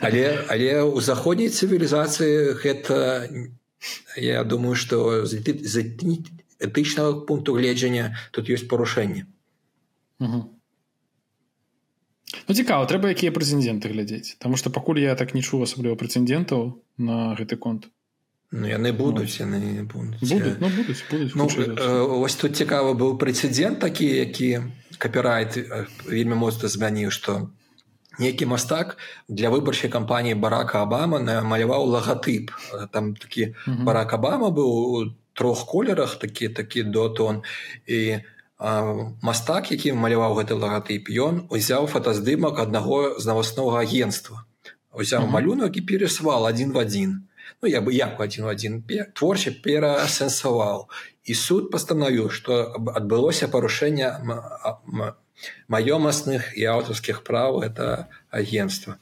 [0.00, 3.26] але але у заходняй цывілізацыі гэта
[4.16, 5.40] я думаю что з
[6.60, 9.26] этычнага пункту гледжання тут ёсць парушэнне
[10.20, 10.57] угу.
[12.48, 16.74] Ну цікава трэба якія прэцэдэнты глядзець Таму што пакуль я так не чуў асабліва прэцэдэнтаў
[16.98, 17.88] на гэты конт.
[18.52, 23.16] Ну яны будуць яны будуць, будуць, ну, будуць, будуць ну, э, ось тут цікава быў
[23.20, 24.50] прэцэдэнт такі які
[24.98, 25.56] капірайт
[26.08, 27.48] вельмі моцна змяніў што
[28.18, 28.96] нейкі мастак
[29.28, 32.50] для выбарчай кампаніі барака Абама намаляваў лагатып.
[32.92, 35.04] Там такі барак Абама быў у
[35.38, 37.42] трох колерах такі такі дотон
[37.86, 38.18] і
[38.58, 44.44] мастак які маляваў гэты лагатып ён узяў фотаздымак аднаго з наваснога агенства.
[44.92, 45.30] Узяў uh -huh.
[45.30, 47.28] малюнак і пересвал один в один
[47.62, 48.82] ну я бы як один в один
[49.14, 50.86] творча пераасэнсаваў
[51.24, 54.10] і суд пастанавіў што адбылося парушэнне
[55.68, 58.96] маёмасных і аўтарскіх праў это агенства.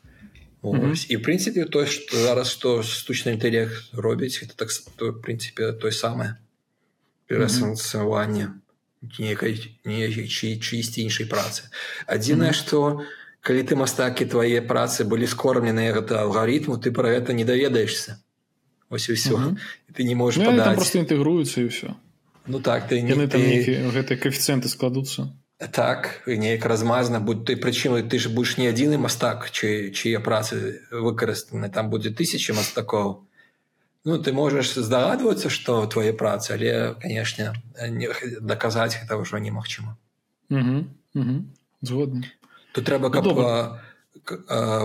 [0.63, 1.07] Mm -hmm.
[1.09, 6.37] і прынцыпе то что зараз што штучны інтэлект робіць это так то, прынцыпе той самае
[7.29, 8.51] пераасэнсаванне
[9.19, 11.69] некай не чысці іншай працы.
[12.07, 13.07] Адзінае што mm -hmm.
[13.41, 18.19] калі ты мастакі твае працы былі скормленыя гэта алгарытму ты про гэта не даведаешься.
[18.89, 19.57] Ось все mm -hmm.
[19.95, 21.95] ты не можешь ну, просто інтэгруюцца і ўсё
[22.47, 23.39] ну так ты не ты...
[23.91, 25.29] гэтыя коэфіцыенты складуцца.
[25.73, 30.83] Так неяк размазана будь той прычыну ты ж будешь не адзіны мастак чы чые працы
[30.91, 31.71] выкарыстаны.
[31.71, 33.26] Там будзе тысячи мастакоў
[34.07, 37.53] ну ты можаш здагадвацца что твае працы але канешне
[38.41, 39.99] даказаць гэта ўжо немагчыма
[41.83, 42.31] згодны
[42.73, 43.45] тут трэба каб ну,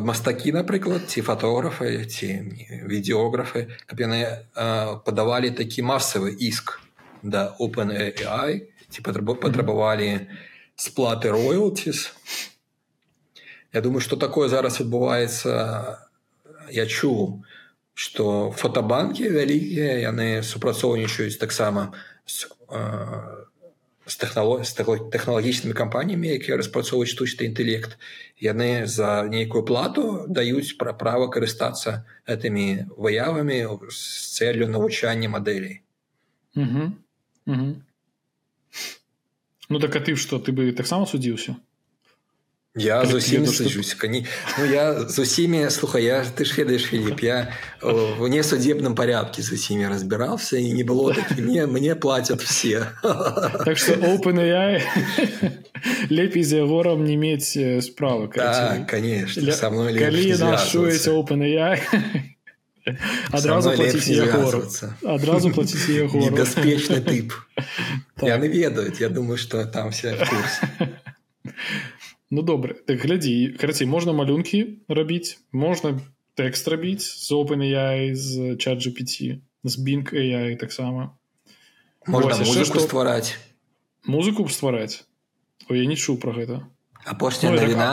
[0.09, 2.27] мастакі напрыклад ці фатографы ці
[2.89, 4.21] відеографы каб яны
[5.05, 6.81] падавалі такі масавы іск
[7.21, 10.27] да open AI ці патрабавалі
[10.75, 12.09] сплаты роялтис
[13.73, 15.51] Я думаю что такое зараз адбываецца
[16.75, 17.45] я чуў
[17.93, 21.91] что фотобанки вялікія яны супрацоўнічаюць таксама
[22.25, 22.47] з,
[24.05, 24.71] з тэхнолог з
[25.11, 27.99] тэхналагічнымі кампаніямі якія распрацоўваюць штучны інтэлект
[28.39, 33.59] яны за нейкую плату даюць пра права карыстацца гэтымі выявамі
[33.91, 34.01] з
[34.39, 35.83] цэллю навучання мадэлей.
[39.69, 41.55] Ну так а ты што ты бы таксама судзіўся
[42.75, 43.93] Я зусім сажусь.
[43.93, 44.25] Кані
[44.59, 49.51] ну, я з усімі слухай я ты ж ведаеш Філіп я в несудебным порядке з
[49.51, 52.87] усімі разбіраўся і не было так, мне мне платят все.
[53.65, 54.39] Так что open
[56.09, 61.43] лепей за ягорам не мець справы да, конечно со мной open
[63.31, 63.69] адразу
[65.03, 65.49] адразу
[66.31, 67.33] бяспечны тып
[68.15, 68.29] так.
[68.29, 70.15] яны ведаюць я думаю что там все
[72.31, 75.99] ну добра так глядзі карацей можна малюнкі рабіць можна
[76.39, 81.11] тэкст рабіць з open я з чат GPT з бінг я таксама
[82.07, 83.35] музыку ствараць
[84.07, 85.03] музыку ствараць
[85.69, 86.63] я не чуў про гэта
[87.05, 87.91] апошняя ну, навіна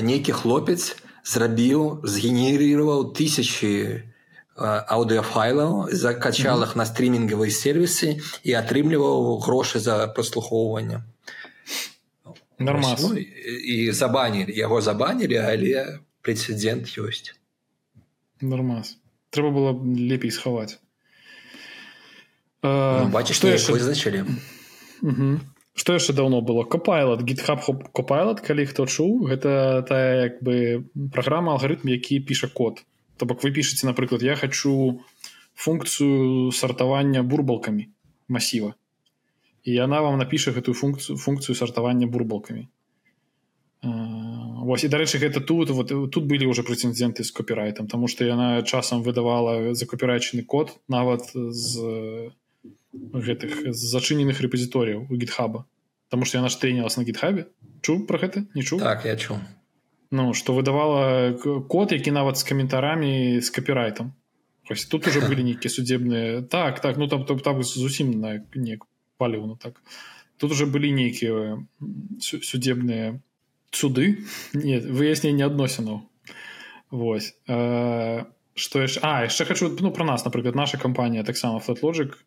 [0.00, 0.96] нейкі хлопец
[1.28, 4.02] зрабіў згенерировал тысячи
[4.56, 8.16] аўдыофайлаў закачал их на стрімінгавыя сервісы
[8.48, 11.04] і атрымліваў грошы за праслухоўванне
[12.58, 17.34] нормально ну, і забанілі яго забанілі але прэцэдент ёсць
[18.40, 18.98] нормас.
[19.30, 20.78] Трэба было лепей схаваць
[22.62, 24.24] ну, бачыш што яшчэ вызначылі
[25.74, 26.62] что яшчэ давно было?
[26.62, 32.84] Копайлот гитхаб копайлот калі хто чуў гэта тая як бы праграма алгарытм які піша код.
[33.18, 35.02] То бок вы пішаце напрыклад я хочу
[35.54, 37.90] функцыю сартавання бурбалкамі
[38.28, 38.74] масіва
[39.64, 42.68] і яна вам напіша гэтую функцыю функцыю сартавання бурбалкамі.
[44.64, 48.62] Вось і дарэчы гэта тут вот тут былі ўжо прэцэдзенты з копірайтам тому что яна
[48.62, 52.32] часам выдавала закопірайчаны код нават з
[52.92, 55.68] гэтых зачыненых рэпазіторыяў у гитхаба
[56.08, 57.48] Таму што яна ж трэнілась на гитхабе
[57.82, 58.48] чу про гэта?
[58.54, 59.36] Не чу так я чу
[60.10, 61.36] Ну што выдавала
[61.68, 64.16] код які нават з каментарамі з капірайтам.
[64.70, 68.80] Ось тут уже былі нейкія судебныя так так ну там там, там зусім на не
[69.16, 69.82] паліў ну так.
[70.36, 71.58] Тут уже былі нейкія
[72.20, 73.20] судебныя
[73.70, 74.24] суды.
[74.54, 76.02] Не выясненне адносінаў.
[76.90, 77.34] Вось
[78.54, 82.18] что яшчэ а яшчэ хочу ну про нас напрыклад наша кампанія таксама флотлоджик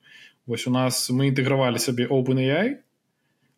[0.45, 2.79] Вось у нас мы інтэгравалі сабе OpenAI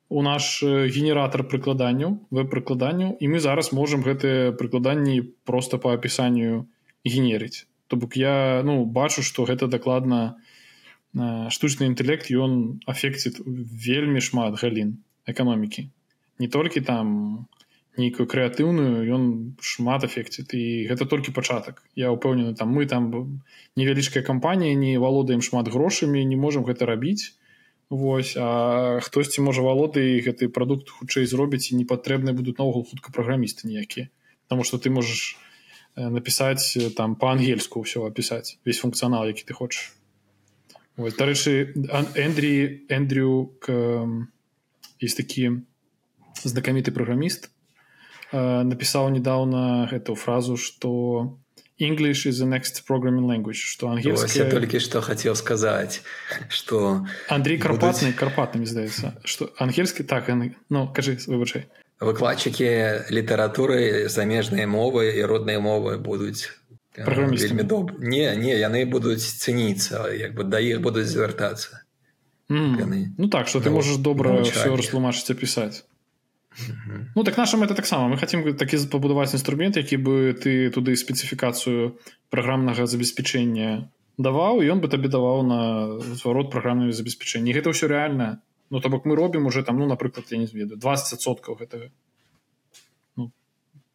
[0.09, 6.65] у наш генератор прыкладанняў веб-прыкладанняў і мы зараз можемм гэтыя прыкладанні просто по апісанню
[7.05, 7.69] генерыць.
[7.87, 10.41] То бок я ну бачу что гэта дакладна
[11.15, 15.89] штучны інтэлект ён афекціт вельмі шмат галін эканомікі
[16.39, 17.47] не толькі там
[17.99, 19.23] нейкую крэатыўную ён
[19.59, 23.43] шмат эфекціт і гэта толькі пачатак я ўпэўнены там мы там
[23.75, 27.35] невялічкая кампанія не валодаем шмат грошамі не можемм гэта рабіць.
[27.89, 33.65] Вось хтосьці можа валоды гэты прадукт хутчэй зробіць і не патрэбны будуць наогул хутка праграмісты
[33.67, 34.09] ніякія.
[34.47, 35.37] Таму что ты можаш
[35.97, 39.98] напісаць там по-ангельску ўсё апісаць весь функцыянал які ты хочаш
[40.99, 41.73] дарэчы
[42.15, 43.55] Эндрі Эндрю
[44.99, 45.63] есть такі
[46.43, 47.49] знакаміты праграміст
[48.31, 51.39] напісаў недавно гэту фразу что
[51.79, 54.43] English is the next programming language, что ангельская...
[54.45, 56.01] Я только что хотел сказать,
[56.49, 57.07] что...
[57.29, 58.15] Андрей Карпатный, будуть...
[58.17, 60.03] Карпатный, здаецца, что ангельский...
[60.03, 60.29] Так,
[60.67, 61.69] ну, кажи, выбачай.
[62.01, 66.58] Выкладчики литературы, замежные мовы и родные мовы будут э,
[67.05, 67.99] вельмі доб...
[67.99, 71.83] Не, не, яны будуць цэніцца, як бы да іх будуць звяртацца.
[72.49, 73.13] Mm.
[73.17, 75.85] Ну так, что ты ну, можешь добра все растлумачыць опісаць.
[77.15, 81.99] Ну так нашим это таксама мы хотим такі пабудаваць інструмент які бы ты туды спецыфікацыю
[82.29, 85.61] праграмнага забеспячэння даваў ён бы табе даваў на
[86.01, 90.25] зварот праграмнага забеспячэння гэта ўсё рэальна Ну то бок мы робім уже там ну напрыклад
[90.31, 91.91] я не ведаю 20соткаў гэтага ну,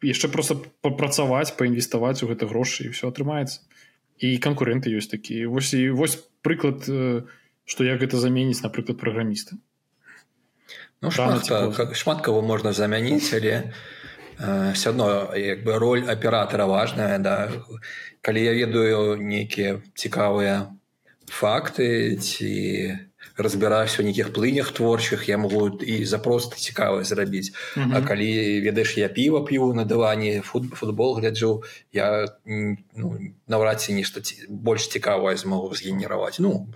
[0.01, 3.61] яшчэ просто папрацаваць паінвеставаць у гэта грошы і все атрымаецца.
[4.19, 5.47] І канкурэнты ёсць такія.
[5.47, 6.87] Вось і вось прыклад
[7.65, 9.57] што як гэта заменіць напрыклад праграміста.
[11.01, 11.49] Ну, шмат,
[11.97, 13.73] шмат кого можна замяніць але
[14.39, 17.51] э, все одно як бы роль аператора важная да.
[18.21, 20.73] Калі я ведаю нейкія цікавыя
[21.29, 23.04] факты ці
[23.37, 27.97] разбіраюся у нейкіх плынях творчых я могу і запросто цікава зрабіць mm -hmm.
[27.97, 32.27] А калі ведаеш я піва п'ю на дыване фут, футбол гляджу я
[32.95, 36.67] ну, наўрад ці нешта больш цікавае змогу згенераваць ну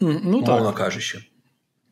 [0.00, 0.78] ну так.
[0.78, 1.18] кажучы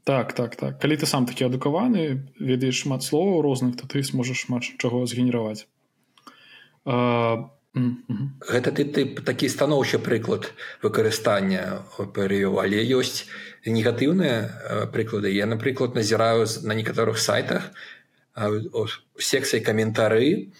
[0.04, 0.78] так так так.
[0.78, 5.66] Калі ты сам такі адукаваны ведаеш шмат словаў розных то ты сможаш шмат чаго згенераваць
[7.76, 10.48] гэта ты ты такі станоўчы прыклад
[10.82, 11.84] выкарыстання
[12.16, 13.28] перыю але ёсць
[13.66, 15.28] негатыўныя прыклады.
[15.28, 17.68] Я напрыклад назіраю на некаторых сайтах
[19.20, 20.52] секцыі каментары.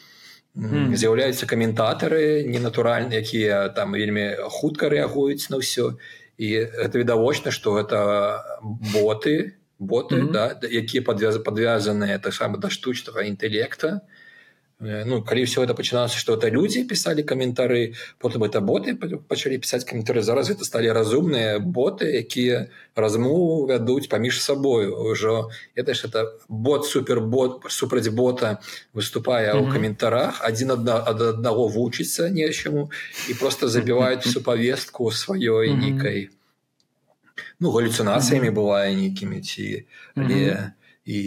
[0.57, 5.96] З'яўляюцца каментатары ненатуральныя якія там вельмі хутка рэагуюць на ўсё.
[6.37, 8.44] І это відавочна что это
[8.92, 10.33] боты боты mm -hmm.
[10.33, 13.88] да якія подвяз подвязаныя таксама да штучнага інтэлекта.
[13.88, 14.15] э,
[14.79, 19.89] ну калі все это пачыналася что это людзі писали каментары потым это боты пачалі пісаць
[19.89, 26.37] каментары зараз это сталі разумныя боты якія размову вядуць паміж сабою ўжо это ж это
[26.49, 28.61] бот супербот супраць бота
[28.93, 29.69] выступае mm -hmm.
[29.69, 32.91] у каментарах один адна ад аднаго вучыцца нечаму
[33.31, 35.81] і просто забіваюць всю повестку сваёй mm -hmm.
[35.81, 36.29] нейкай
[37.61, 39.85] ну галлюцинацыямі бывае нейкімі ці
[40.15, 40.73] але
[41.07, 41.19] і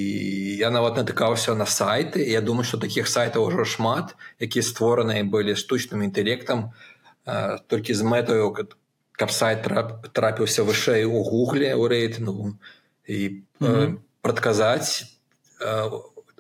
[0.60, 5.56] я нават натыкаўся на сайты я думаю что таких сайтаў ужо шмат якія створаныя былі
[5.56, 6.76] штучным інтэлектам
[7.72, 8.52] толькі з мэтаю
[9.16, 12.60] каб сайт трап, трапіўся вышэй у гугле у рэйтынгу
[13.08, 13.48] і
[14.20, 15.08] прадказаць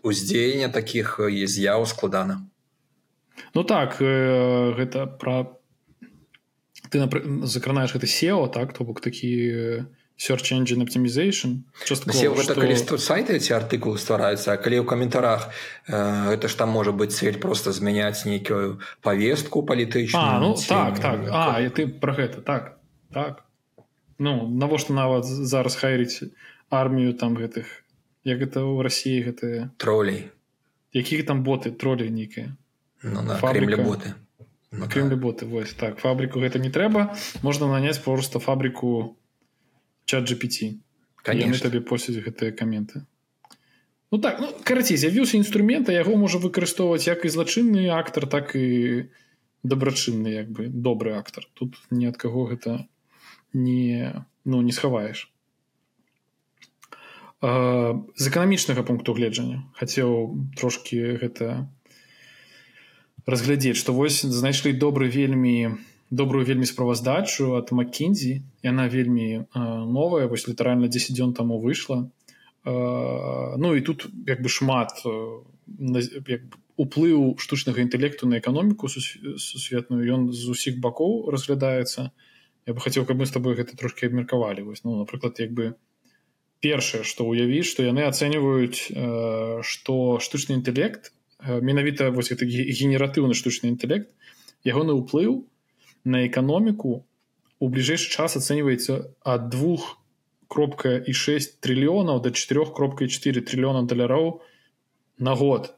[0.03, 2.43] уздзеяння таких з'яў складана
[3.55, 5.55] ну так э, гэта пра
[6.91, 7.07] ты
[7.47, 9.87] закранаеш гэта сео так то бок такі
[10.19, 11.63] search engine optimization.
[11.87, 15.47] Гэта сайты ці артыкулы ствараюцца калі ў каментарах
[15.87, 21.23] э, это ж там можа быць цель просто змяняць нейкую повестку палітычную ну, так так.
[21.31, 22.83] А і ты про гэта так
[23.15, 23.47] так.
[24.19, 26.27] Ну навошта нават зараз хайрыць
[26.67, 27.87] армію там гэтых
[28.27, 30.35] як гэта ў рассіі гэтыя тролей
[30.91, 32.59] якіх там боты тролі нейкія
[33.07, 33.79] ну, фабрика.
[33.79, 34.19] боты
[34.71, 35.97] на крымлі боты вось так.
[35.97, 39.15] Фабрыку гэта не трэба можна наняць просто фабрыку
[40.09, 40.73] чат gpt
[41.61, 43.05] табе посяць гэтыя каменты.
[44.11, 49.09] Ну так ну, карацей з'явіўся інструмента яго можа выкарыстоўваць як і злачынны актар так і
[49.61, 51.45] дабрачынны як бы добры актар.
[51.53, 52.87] Тут ні ад каго гэта
[53.53, 55.29] не ну не схаваеш.
[57.41, 61.69] З эканамічнага пункту гледжання хацеў трошки гэта
[63.29, 65.77] разглядзець што вось знайшлі добры вельмі
[66.09, 68.41] добрую вельмі справаздачу от маккензі.
[68.63, 72.09] Яна вельмі э, новая вось літаральна 10 дзён таму выйшла
[72.65, 76.39] э, ну і тут як бы шмат э,
[76.77, 80.03] уплыў штучнага інтэлекту на эканоміку сусветную.
[80.07, 82.11] Ён з усіх бакоў разглядаецца.
[82.65, 84.63] Я бы хацеў каб мы с тобой гэта трошки абмеркавалі.
[84.63, 85.75] Вось ну напрыклад як бы
[86.59, 88.91] першае што ўявіць што яны ацэньваюць
[89.61, 94.11] што штучны інтэлект Э, менавіта вось гэты генератыўны штучны інтэлект
[94.67, 95.47] ягоны ўплыў
[96.03, 97.05] на эканоміку
[97.59, 99.97] у бліжэйшы час ацэньваецца ад двух
[100.47, 104.41] кропка і 6 трыльёнаў до 4 кропка 4 трыльёна даляроў
[105.19, 105.75] на год.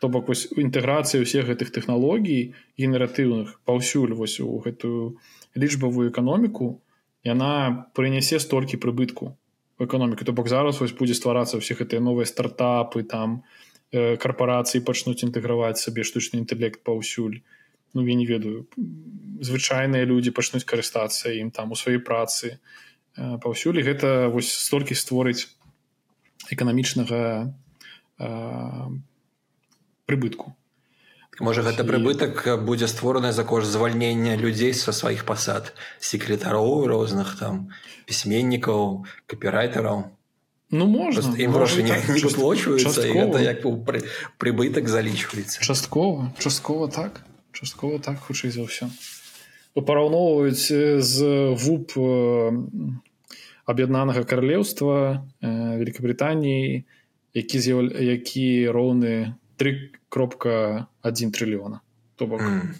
[0.00, 5.16] То бок вось інтэграцыя ўсіх гэтых тэхналогій генератыўных паўсюль вось у гэтую
[5.56, 6.82] лічбавую эканоміку
[7.24, 9.32] яна прынясе столькі прыбытку
[9.80, 13.40] эканомікі то бок зараз вось будзе стварацца ўсіх гэтыя новыя стартапы там
[13.94, 17.36] Э, карпорацыі пачнуць інтэграваць сабе штучны інтэлект паўсюль
[17.94, 18.66] ну я не ведаю.
[19.40, 22.58] Звычайныя людзі пачнуць карыстацца ім там у сваёй працы.
[23.16, 25.48] Э, паўсюль гэта вось столькі створыць
[26.50, 27.52] эканамічнага
[30.06, 30.56] прыбытку.
[31.36, 35.74] Можа гэта прыбытак будзе створаны за кошт звальнення людзей са сваіх пасад.
[36.00, 37.68] Секретароў розных там
[38.08, 40.16] пісьменнікаў капірайтараў.
[40.72, 44.08] Ну можна ім грошы не, не выплочваюцца гэта як пры,
[44.40, 45.60] прыбытак залічваецца.
[45.60, 47.20] Часткова часткова так
[47.56, 48.90] часткова так хутчэй за ўсё
[49.76, 50.68] параўноўваюць
[51.04, 51.16] з
[51.64, 51.96] вуп
[53.66, 56.84] аб'яднанага каралеўства Великабританіі
[57.36, 61.80] які з'яў які роўны 3 кропка 1 трыльёна
[62.16, 62.72] то бок mm.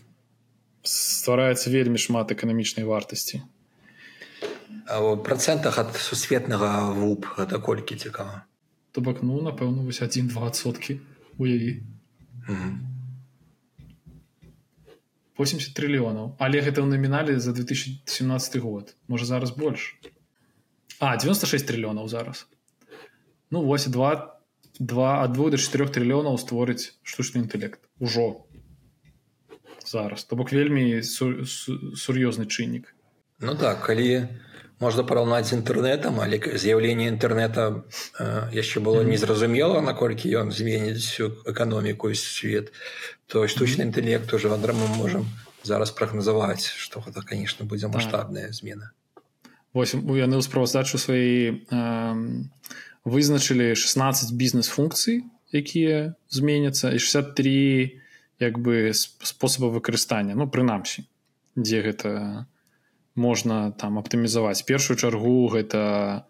[0.86, 3.42] ствараецца вельмі шмат эканамічнай вартасці.
[4.86, 8.46] У процентах ад сусветнага вуп гэта колькі цікава?
[8.92, 11.00] То бок ну напэўна вось один два соткі
[11.38, 11.82] уяві.
[12.48, 12.95] Mm -hmm.
[15.38, 18.96] 80 трыльёнаў але гэта ў намінале за 2017 год.
[19.08, 19.96] Можа зараз больш
[20.98, 22.46] а 96 трыльёнаў зараз.
[23.50, 24.40] Ну вось два
[24.78, 28.46] два ад двух до чатырох трыльёнаў створыць штучны інтэлект ужо.
[29.84, 30.24] Зараз.
[30.24, 32.92] То бок вельмі сур'ёзны чыннік.
[33.40, 34.28] Ну так калі
[34.80, 37.84] можна параўнаць з інтэрнетам але з'яўленне інтэрнета
[38.20, 42.72] э, яшчэ было незразумела наколькі ён зменіць всю эканоміку і свет
[43.26, 45.26] то штучны інтэлект уже адра мы можам
[45.62, 47.94] зараз прагназаваць што гэта конечно будзе так.
[47.96, 48.92] маштабная змена
[49.72, 51.64] восьось яны ў справаздачу сваёй
[53.04, 58.02] вызначылі 16 бізнес-функцый якія зменяцца і 63
[58.38, 60.34] як бы спосаба выкарыстання.
[60.34, 61.06] Ну прынамсі
[61.56, 62.10] дзе гэта
[63.16, 64.64] можна там аптымізаваць.
[64.68, 66.24] Першую чаргу гэта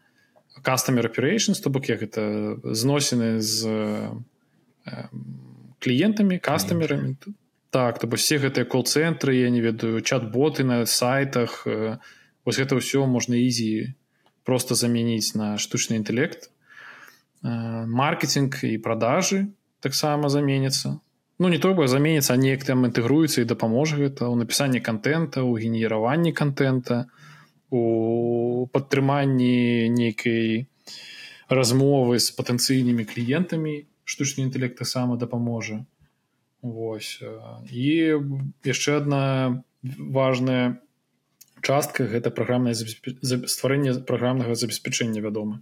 [0.63, 3.61] кастамер operation то бок як гэта зносіны з
[5.79, 7.17] кліентамі кастамерамі.
[7.71, 13.37] Так то все гэтыя кол-цэнтры я не ведаю чат-боты на сайтах вось гэта ўсё можна
[13.37, 13.93] ізі
[14.47, 16.51] просто замяніць на штучны інтэлект.
[17.43, 21.03] Маркетинг і продажы таксама заменится
[21.39, 25.57] ну не толькі заменится а неяк там інтэгруецца і дапаможа гэта ў напісанні контента у
[25.57, 27.07] генераванні контента
[27.71, 30.67] у падтрыманні нейкай
[31.49, 35.85] размовы з патэнцыйнымі кліентамі штучны інтэлект таксама дапаможа
[36.63, 37.23] Вось
[37.71, 37.87] і
[38.65, 40.81] яшчэ одна важная
[41.63, 45.61] частка гэта праграмнае стварэнне праграмнага забеспячэння вядома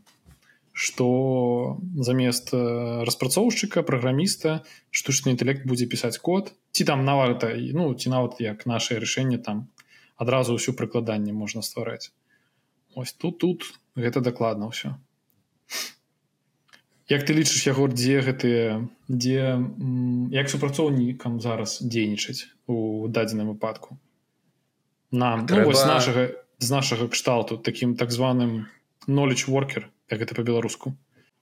[0.75, 2.59] что замест э,
[3.07, 6.51] распрацоўшчыка праграміста штучны інтэлект будзе пісаць код.
[6.75, 9.71] Ці там нават ну ці нават як наше рашэнне там
[10.19, 12.11] адразу ўсю прыкладанне можна ствараць
[12.95, 14.99] ось тут тут гэта дакладна ўсё.
[17.07, 19.63] Як ты лічыш яго дзе гэтыя дзе
[20.35, 23.99] як супрацоўнікам зараз дзейнічаць у дадзеным выпадку?
[25.11, 25.71] Нам Трэба...
[25.71, 28.67] ну, нашага з нашага кшталту таким так званым
[29.07, 30.97] knowledge worker как это по-беларуску?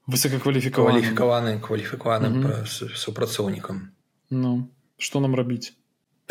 [0.07, 3.95] Высокакваліфікаваны кваліфікаваным супрацоўнікам.
[4.31, 5.75] Ну что нам рабіць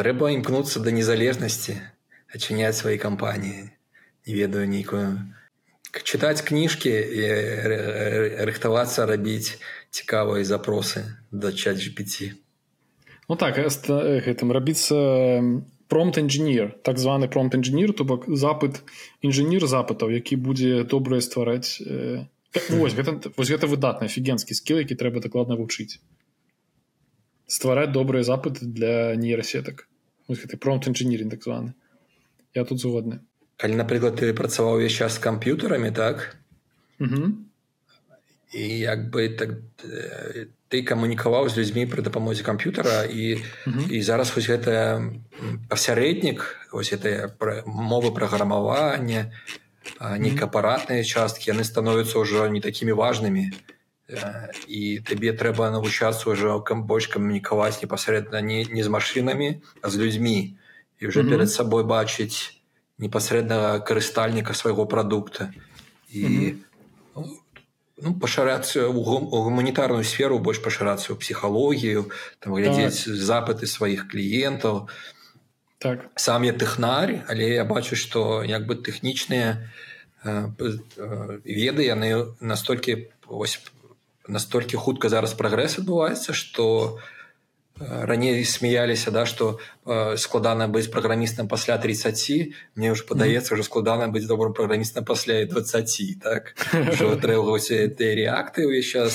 [0.02, 1.78] трэба імкнуцца да незалежнасці
[2.32, 3.70] адчыняць свае кампаніі.
[4.26, 5.30] Не ведаю нейкую.
[5.92, 7.24] Чытаць кніжкі і
[8.48, 9.60] рыхтавацца рабіць
[9.92, 12.32] цікавыя запросы да чат GPT
[13.28, 14.96] Ну так гэтым рабіцца
[15.92, 18.80] промт інжынер так званы промт інжынер то бок запыт
[19.28, 22.24] інжынер запытаў які будзе добрае ствараць э,
[22.72, 26.00] вось, гэта, вось гэта выдатны офігенскі скіл які трэба дакладна вучыць
[27.44, 29.88] ствараць добрыя запыты для нейрасетак
[30.32, 31.76] гэты промт інжынерін так званы
[32.56, 33.20] я тут згодны
[33.60, 36.40] калі напрыклад ты працаваў увесь час з камп'ютарамі так
[38.52, 39.50] і як бы так
[40.68, 43.92] ты камунікаваў з людзьмі пры дапамозе камп'ютара і mm -hmm.
[43.92, 45.04] і зараз хоць гэта
[45.70, 46.40] пасярэднік
[46.72, 47.32] вось гэтыя
[47.66, 49.32] мовы праграмавання
[50.00, 53.52] некапаратныя часткі яны становяцца ўжо не такімі важнымі
[54.68, 60.56] і табе трэба навучацца ўжо больш камунікаваць непасрэдна не, не з машынамі а з людзьмі
[61.00, 61.32] і ўжо mm -hmm.
[61.32, 62.52] перад сабой бачыць
[63.00, 65.54] непасрэднага карыстальніка свайго прадукта
[66.12, 66.52] і mm
[67.16, 67.51] -hmm
[68.02, 68.98] ну, пашарацца ў
[69.30, 72.10] гуманітарную сферу больш пашарацца ў псіхалогію
[72.42, 73.16] там глядзець так.
[73.16, 74.90] запыты сваіх кліентаў
[75.78, 79.70] так сам я тэхнарь але я бачу што як бы тэхнічныя
[80.26, 83.10] веды яны настолькі
[84.28, 87.21] настолькі хутка зараз прагрэс адбываецца што у
[87.90, 94.08] раней смяяліся да што э, складана быць праграмістам пасля 30 мне ўжо падаецца ўжо складана
[94.08, 96.54] быць добрым праграмістам пасля 20 так?
[97.26, 99.14] Трэўгаўся ты рэакты ўвесь час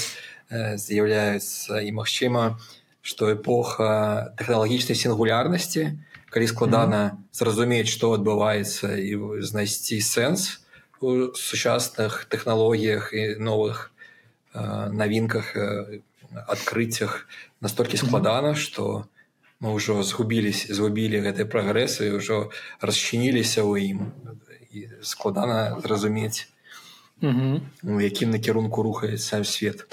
[0.50, 2.58] э, з'яўляюцца і магчыма
[3.06, 5.94] што эпоха тэхналагічнай сінгулярнасці
[6.30, 10.66] калі складана зразумець што адбываецца і знайсці сэнс
[10.98, 13.95] у сучасных тэхналогіях і новых э,
[14.92, 16.00] навінках э,
[16.46, 17.28] адкрыццях
[17.60, 19.06] настолькі складана что
[19.60, 23.98] мы ўжо згубіліся згубілі гэты прагрэс і ўжо расчыніліся ў ім
[25.00, 26.48] складана зразумець
[27.22, 29.86] у якім накірунку рухаецца свет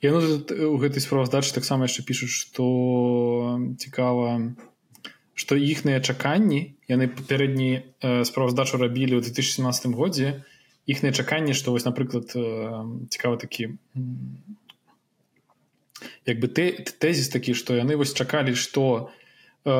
[0.00, 2.64] яно у гэтай справаздачы таксама яшчэ пішуць што
[3.76, 4.56] цікава
[5.34, 10.44] што іхныя чаканні яны папярэдні э, справаздачу рабілі ў 2017 годзе
[10.90, 12.42] іхныя чаканні што вось напрыклад э,
[13.14, 13.78] цікава такі
[16.26, 19.10] як бы тэзіс такі што яны вось чакалі што
[19.64, 19.72] э,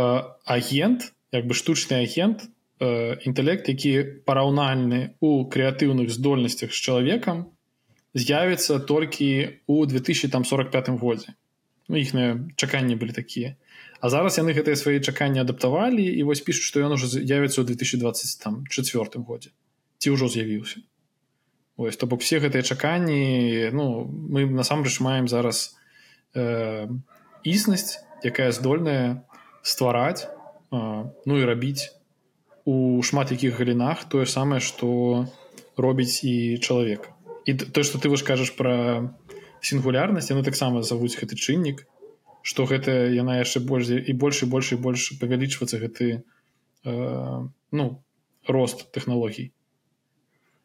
[0.44, 2.46] агент як бы штучны агент
[2.78, 7.48] э, інтэлект які параўнальны у крэатыўных здольнасцях з чалавекам
[8.14, 11.34] з'явіцца толькі ў 2045 годзе.
[11.90, 13.54] Ну, іхныя чаканні былі такія.
[14.00, 17.66] А зараз яны гэтыя свае чаканні адаптавалі і вось пішуць што ён уже з'явіцца ў
[17.70, 19.50] 2024 годзе.
[19.98, 20.82] Ці ўжо з'явіўся
[21.80, 25.76] ось то бок все гэтыя чаканні ну мы насамрэч маем зараз
[26.36, 26.88] э,
[27.44, 29.24] існасць якая здольная
[29.62, 30.28] ствараць э,
[31.24, 31.96] ну і рабіць
[32.68, 35.24] у шмат якіх галінах тое самае што
[35.80, 37.16] робіць і чалавека
[37.48, 39.08] і то что ты вось кажаш про
[39.64, 41.86] сінгулярнасць яны таксама завуць гэты чыннік
[42.42, 46.20] что гэта яна яшчэ больш і больш і больш і больш павялічвацца гэты
[46.84, 47.86] э, ну
[48.44, 49.52] рост технологій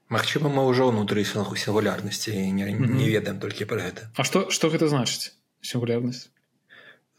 [0.10, 2.94] Магчыма мы ўжо ўнутры сінгу сінгулярнасці не, mm -hmm.
[2.94, 6.30] не ведаем толькі про гэта А что что гэта значыць сінгулярнасць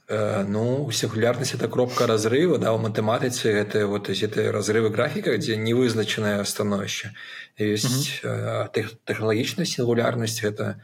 [0.09, 5.57] э, ну сінгулярнасць это кропка разрыва да у матэматыцы гэта вот гэты разрывы графіка дзе
[5.57, 7.11] не вызначанае становішча
[7.59, 8.99] ёсць mm -hmm.
[9.05, 10.75] тэхналагічная сінгулярнасць гэта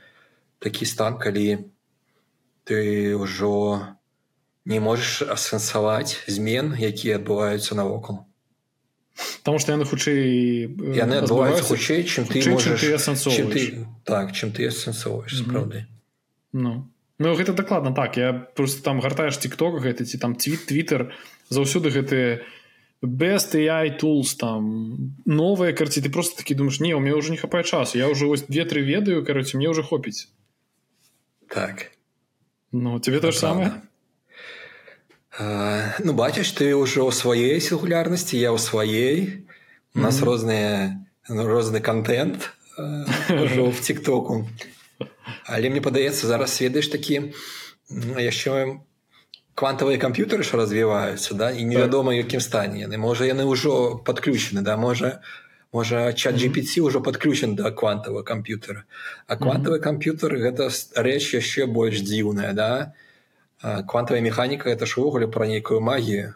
[0.59, 1.70] такі стан калі
[2.64, 3.86] ты ўжо
[4.64, 8.26] не можаш асэнсаваць змен якія адбываюцца навокал
[9.42, 14.66] Таму што яны хутчэй яны адбываюцца хутчэй чым ты можаш чым ты, так чым ты
[14.66, 15.86] асэнсоўваеш сапраўды
[16.52, 16.88] ну.
[17.18, 18.16] Ну гэта дакладна так.
[18.16, 21.12] Я просто там гартаеш тикток гэты ці там твит твиттер
[21.48, 22.42] заўсёды гэтыя
[23.02, 27.36] best AI tools там новыя карці ты просто такі думаешь не у меня уже не
[27.36, 30.28] хапае часу я уже вось две-тры ведаю кароце мне уже хопіць
[31.48, 31.92] так.
[32.72, 33.68] Ну тебе то же самое?
[33.68, 33.80] uh,
[35.39, 39.47] ну бачыш ты ўжо ў сваей сігулярнасці я ў сваей
[39.95, 40.28] у нас mm -hmm.
[40.28, 40.72] розныя
[41.28, 44.49] ну, розны контент uh, в тиктоку.
[45.47, 47.33] Але мне падаецца зараз ведаеш такі
[48.18, 48.78] яшчэ
[49.55, 54.76] квантавыя камп'ютары ж развіваюцца да і невядома якім стане яны можа яны ўжо падключены да
[54.76, 55.20] можа
[55.72, 58.85] можа чат GPT ўжо падключен да квантавага камп'ютара
[59.26, 62.70] а квантавы камп'ютар гэта рэч яшчэ больш дзіўная да
[63.62, 66.34] квантавая механіка это ж увогуле пра нейкую магію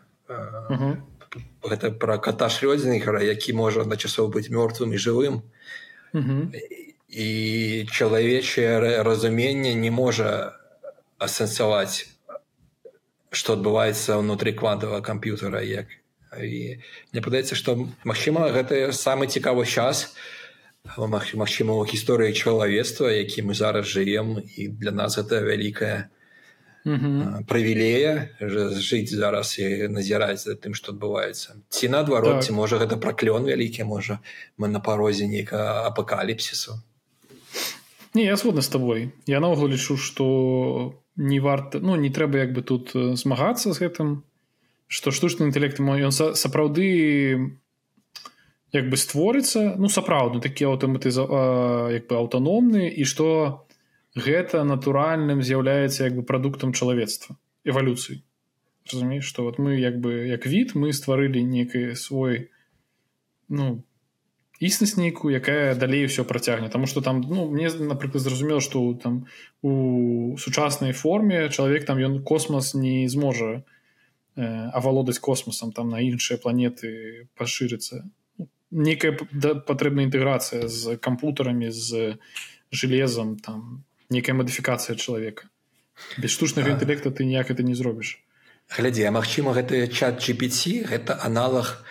[1.67, 5.43] гэта пра ката шлёдзінгера які можа адначасова быць мёртвым і жывым
[7.09, 10.55] і чалавечае разуменне не можа
[11.19, 12.07] асэнсаваць
[13.37, 15.91] што адбываецца ўнутры квантавага камп'ютара як.
[16.37, 16.81] І
[17.13, 20.15] мне падаецца што магчыма гэта самы цікавы час
[20.97, 26.09] магчыма у гісторыі чалавецтва які мы зараз жывем і для нас это вялікая
[26.87, 32.47] прывілея жыць зараз і назіраць за тым што адбываецца ці наадварот так.
[32.47, 34.21] ці можа гэта праклён вялікі можа
[34.57, 36.79] мы на парозе нейка апакаліпсісу
[38.15, 42.55] не я згодна з табой я наогул лічу што не варта ну не трэба як
[42.55, 44.23] бы тут змагацца з гэтым
[44.87, 46.87] што штучны інтэлект ён сапраўды
[48.71, 51.27] як бы створыцца ну сапраўдны такі аўтаматыза
[51.91, 53.66] як бы аўтаномны і што
[54.17, 57.37] гэта натуральным з'яўляецца як бы прадуктам чалавецтва
[57.69, 58.23] эвалюцыі.
[58.89, 62.49] Разумееш што вот мы як бы як від мы стварылі некай свой
[63.49, 63.85] ну
[64.61, 66.73] існасць нейкую якая далей ўсё працягне.
[66.73, 69.27] Таму что там ну мне напрыклад зразумела што там
[69.61, 73.65] у сучаснай форме чалавек там ён космас не зможа
[74.37, 78.09] э, авалодаць космосам там на іншыя планеты пашырыцца.
[78.71, 82.17] Некая да, патрэбная інтэграцыя з кампутарамі з
[82.73, 85.49] железам там некая мадыфікацыя чалавека
[86.19, 88.19] без штучнага інтэлекта ты ніяк это не зробіш
[88.77, 91.85] глядзі а магчыма гэты чат GPT гэта аналаг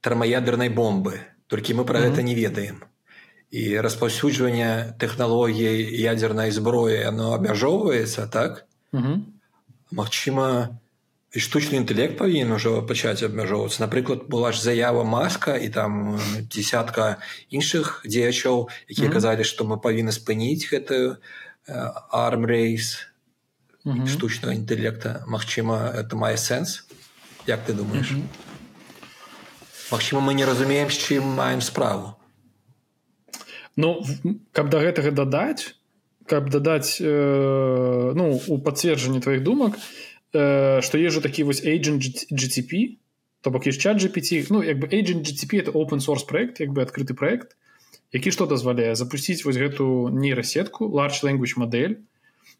[0.00, 2.10] тэрмаядернай бомбы толькі мы про mm -hmm.
[2.10, 2.76] гэта не ведаем
[3.50, 9.18] і распаўсюджванне тэхналогій ядзернай зброі оно абмяжоўваецца так mm -hmm.
[9.90, 10.68] Магчыма
[11.32, 16.20] і штучны інтэлект павінен ужо пачаць абмяжоўвацца напрыклад была ж заява маска і там
[16.54, 17.20] десятка
[17.52, 19.14] іншых дзеячоў якія mm -hmm.
[19.14, 21.16] казалі што мы павінны спыніць гэтую
[22.10, 23.06] армрейс
[23.84, 24.06] mm -hmm.
[24.06, 26.84] штучнага інтэлекта Магчыма это мае сэнс
[27.46, 28.48] як ты думаешь mm -hmm.
[29.90, 32.16] Магчыма, мы не разумеем, з чым маем справу.
[33.76, 34.04] Ну
[34.52, 35.74] каб да гэтага дадаць,
[36.26, 39.78] каб дадаць э, ну у пацверджанні тваіх думак
[40.34, 42.98] э, што ежу такі вось agent GTP
[43.40, 46.70] то бок есть чат GPT ну як бы agent GTP это open source проект як
[46.70, 47.56] бы адкрыты проект
[48.12, 52.00] які што дазваляе запусціць вось гэту нейрасетку large language модель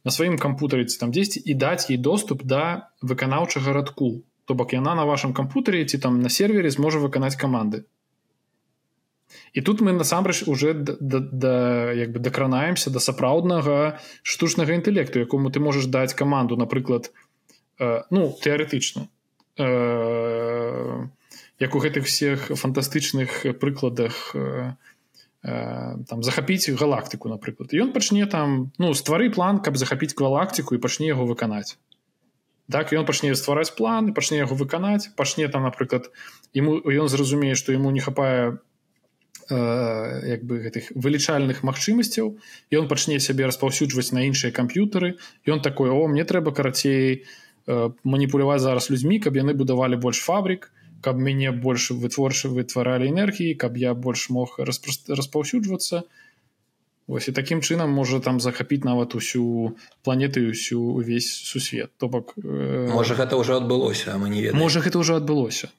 [0.04, 4.22] на сваім кампутары там дзесьці і даць ей доступ да выканаўчага радку.
[4.44, 7.84] То бок яна на вашем кампутары ці там на сервере зможа выканаць каманды.
[9.52, 15.50] І тут мы насамрэч уже да, да, як бы дакранаемся да сапраўднага штучнага інтэлекту якому
[15.50, 17.12] ты можаш даць каманду напрыклад
[17.78, 19.08] э, ну тэарэтычна
[19.56, 21.08] э,
[21.58, 24.72] як у гэтых всех фантастычных прыкладах э, э,
[25.42, 27.70] там захапіць галактыку напрыклад.
[27.72, 31.78] Ён пачне там ну ствары план каб захапіць галактыку і пачне яго выканаць.
[32.68, 36.10] Так ён пачне ствараць план пачне яго выканаць пачне там напрыклад
[36.52, 38.58] ему ён зразумее што ему не хапае
[39.50, 42.36] Э, як бы гэтых вылічальных магчымасцяў
[42.68, 45.16] ён пачне сябе распаўсюджваць на іншыя камп'ютары.
[45.48, 50.68] Ён такой о мне трэба карацей э, маніпуляваць зараз людзьмі каб яны будавалі больш фабрик
[51.00, 56.02] каб мяне больш вытворчы вытваралі энергіі каб я больш мог распаўсюджвацца.
[57.08, 61.90] Вось і такім чынам можа там захапіць нават усю планету усю увесь сусвет.
[61.96, 62.88] То бок э...
[62.92, 64.60] можа гэта ўжо адбылося мы не ведаем.
[64.60, 65.72] можа гэта ўжо адбылося.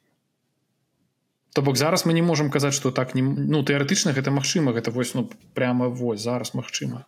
[1.54, 4.90] То бок зараз мы не можемм казаць что так не ну тэарэтычна гэта магчыма гэта
[4.90, 7.06] вось ну прямо вось зараз магчыма.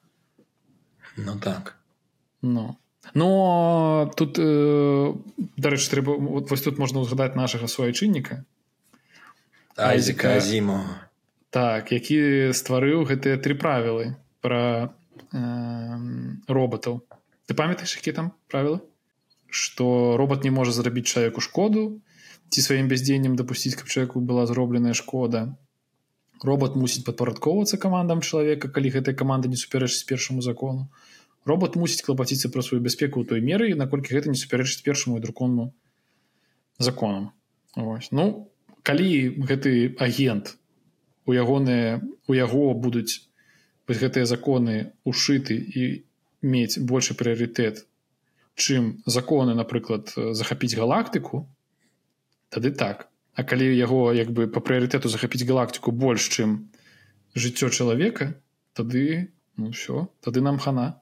[1.18, 1.78] Ну так.
[2.41, 2.78] Ну
[3.14, 5.14] но тут э,
[5.58, 8.43] дарэч трэба вот, вось тут можна ўзгадаць нашага суайчынніка.
[9.76, 10.84] Азіка зіму
[11.52, 14.95] так які стварыў гэтыя тры правілы про
[15.36, 15.99] э,
[16.47, 17.04] роботаў.
[17.45, 18.80] Ты памятаеш які там правілы?
[19.52, 21.99] Что робот не можа зрабіць чалавеку шкоду
[22.47, 25.60] ці сваім бяздзеяннем дапусціць каб чалавеку была зробленая шкода.
[26.39, 30.88] Робот мусіць падпарадковвацца камандам чалавека калі гэтая каманда не супярэчыць першаму закону
[31.45, 35.23] робот мусіць клапаціцца пра сваю бяспеку ў той меры наколькі гэта не супярэчыць першаму і
[35.25, 35.73] друконну
[36.77, 37.31] законам.
[37.75, 38.11] Ось.
[38.11, 38.51] ну
[38.83, 40.57] калі гэты агент
[41.25, 43.27] у ягоныя у яго будуць
[43.91, 46.07] гэтыя законы ушыты і
[46.41, 47.83] мець большы прыярытэт
[48.55, 51.47] чым законы напрыклад захапіць галактыку
[52.49, 53.07] тады так.
[53.33, 56.71] А калі яго як бы по прыярытэту захапіць галактыку больш чым
[57.35, 58.35] жыццё чалавека
[58.73, 61.01] тады ну все тады нам хана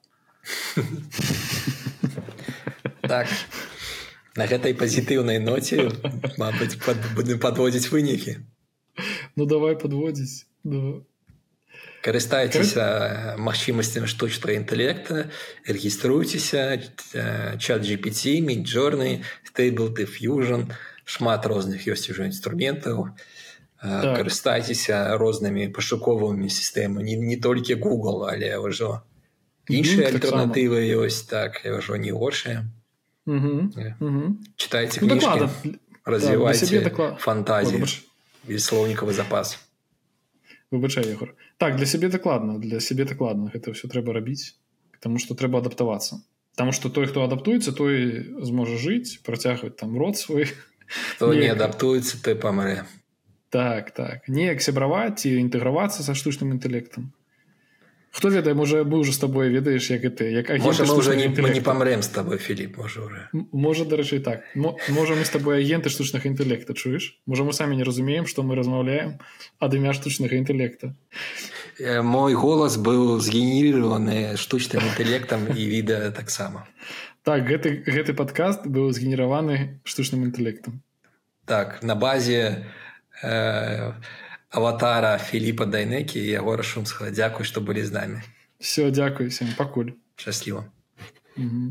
[3.01, 3.27] так.
[4.37, 5.89] На гэтай пазітыўнай ноце
[6.37, 6.77] Мабыць
[7.15, 8.37] будем падводзіць вынікі
[9.35, 11.05] ну давай подводзіць ну
[12.05, 15.27] карыстайцеся магчымасцямі штучнага інтэлекта
[15.67, 16.63] рэгіструйцеся
[17.59, 20.69] чат GPT міджорны стейбл ты фьюжн
[21.03, 23.11] шмат розных ёсць ужо інструментаў
[23.81, 24.15] так.
[24.15, 29.03] карыстайцеся рознымі пашуковымі сістэмы не, не толькі google але ўжо
[29.69, 32.65] іншыя альтэрнатывы ёсць так ўжо не горшыя
[34.57, 35.19] читайте ну,
[36.05, 36.81] развівайце
[37.19, 37.85] фантазію
[38.49, 39.59] слоўнікавы запас.
[40.71, 41.35] Выбачай егор.
[41.57, 44.57] Так для сябе дакладна для сябе дакладна гэта ўсё трэба рабіць
[44.99, 46.21] тому что трэба адаптавацца
[46.57, 50.49] Таму што той хто адаптуецца той зможа жыць працягваць там род свой.
[51.15, 52.83] Хто не адаптуецца той памрэ
[53.49, 54.29] так так.
[54.29, 57.09] Неяк сябраваць і інтэгравацца са штучным інтэлектам
[58.11, 62.01] хто ведае можа быў уже з табой ведаеш як это як уже не, не памрэм
[62.01, 63.27] з тобой Філіп можа уже.
[63.51, 64.43] Можа дарэчы так.
[64.55, 67.19] Можа мы з тобой агенты штучнага інтэлекта чуеш?
[67.25, 69.19] Можа мы самі не разумеем што мы размаўляем
[69.59, 70.95] ад імя штучнага інтэлекта
[71.79, 76.67] мой голас быў згенерированы штучным інтэлектам і відэа таксама.
[77.23, 80.83] Так гэты гэты падкаст быў згенераваны штучным інтэлектам.
[81.45, 82.67] Так на базе
[83.23, 83.93] э,
[84.49, 88.21] аватара філіпа дайнекі яго рашумска дзякуй што былі з намі
[88.59, 89.53] все дзякуй всем.
[89.57, 90.65] Пакуль шчасліва
[91.37, 91.69] mm -hmm.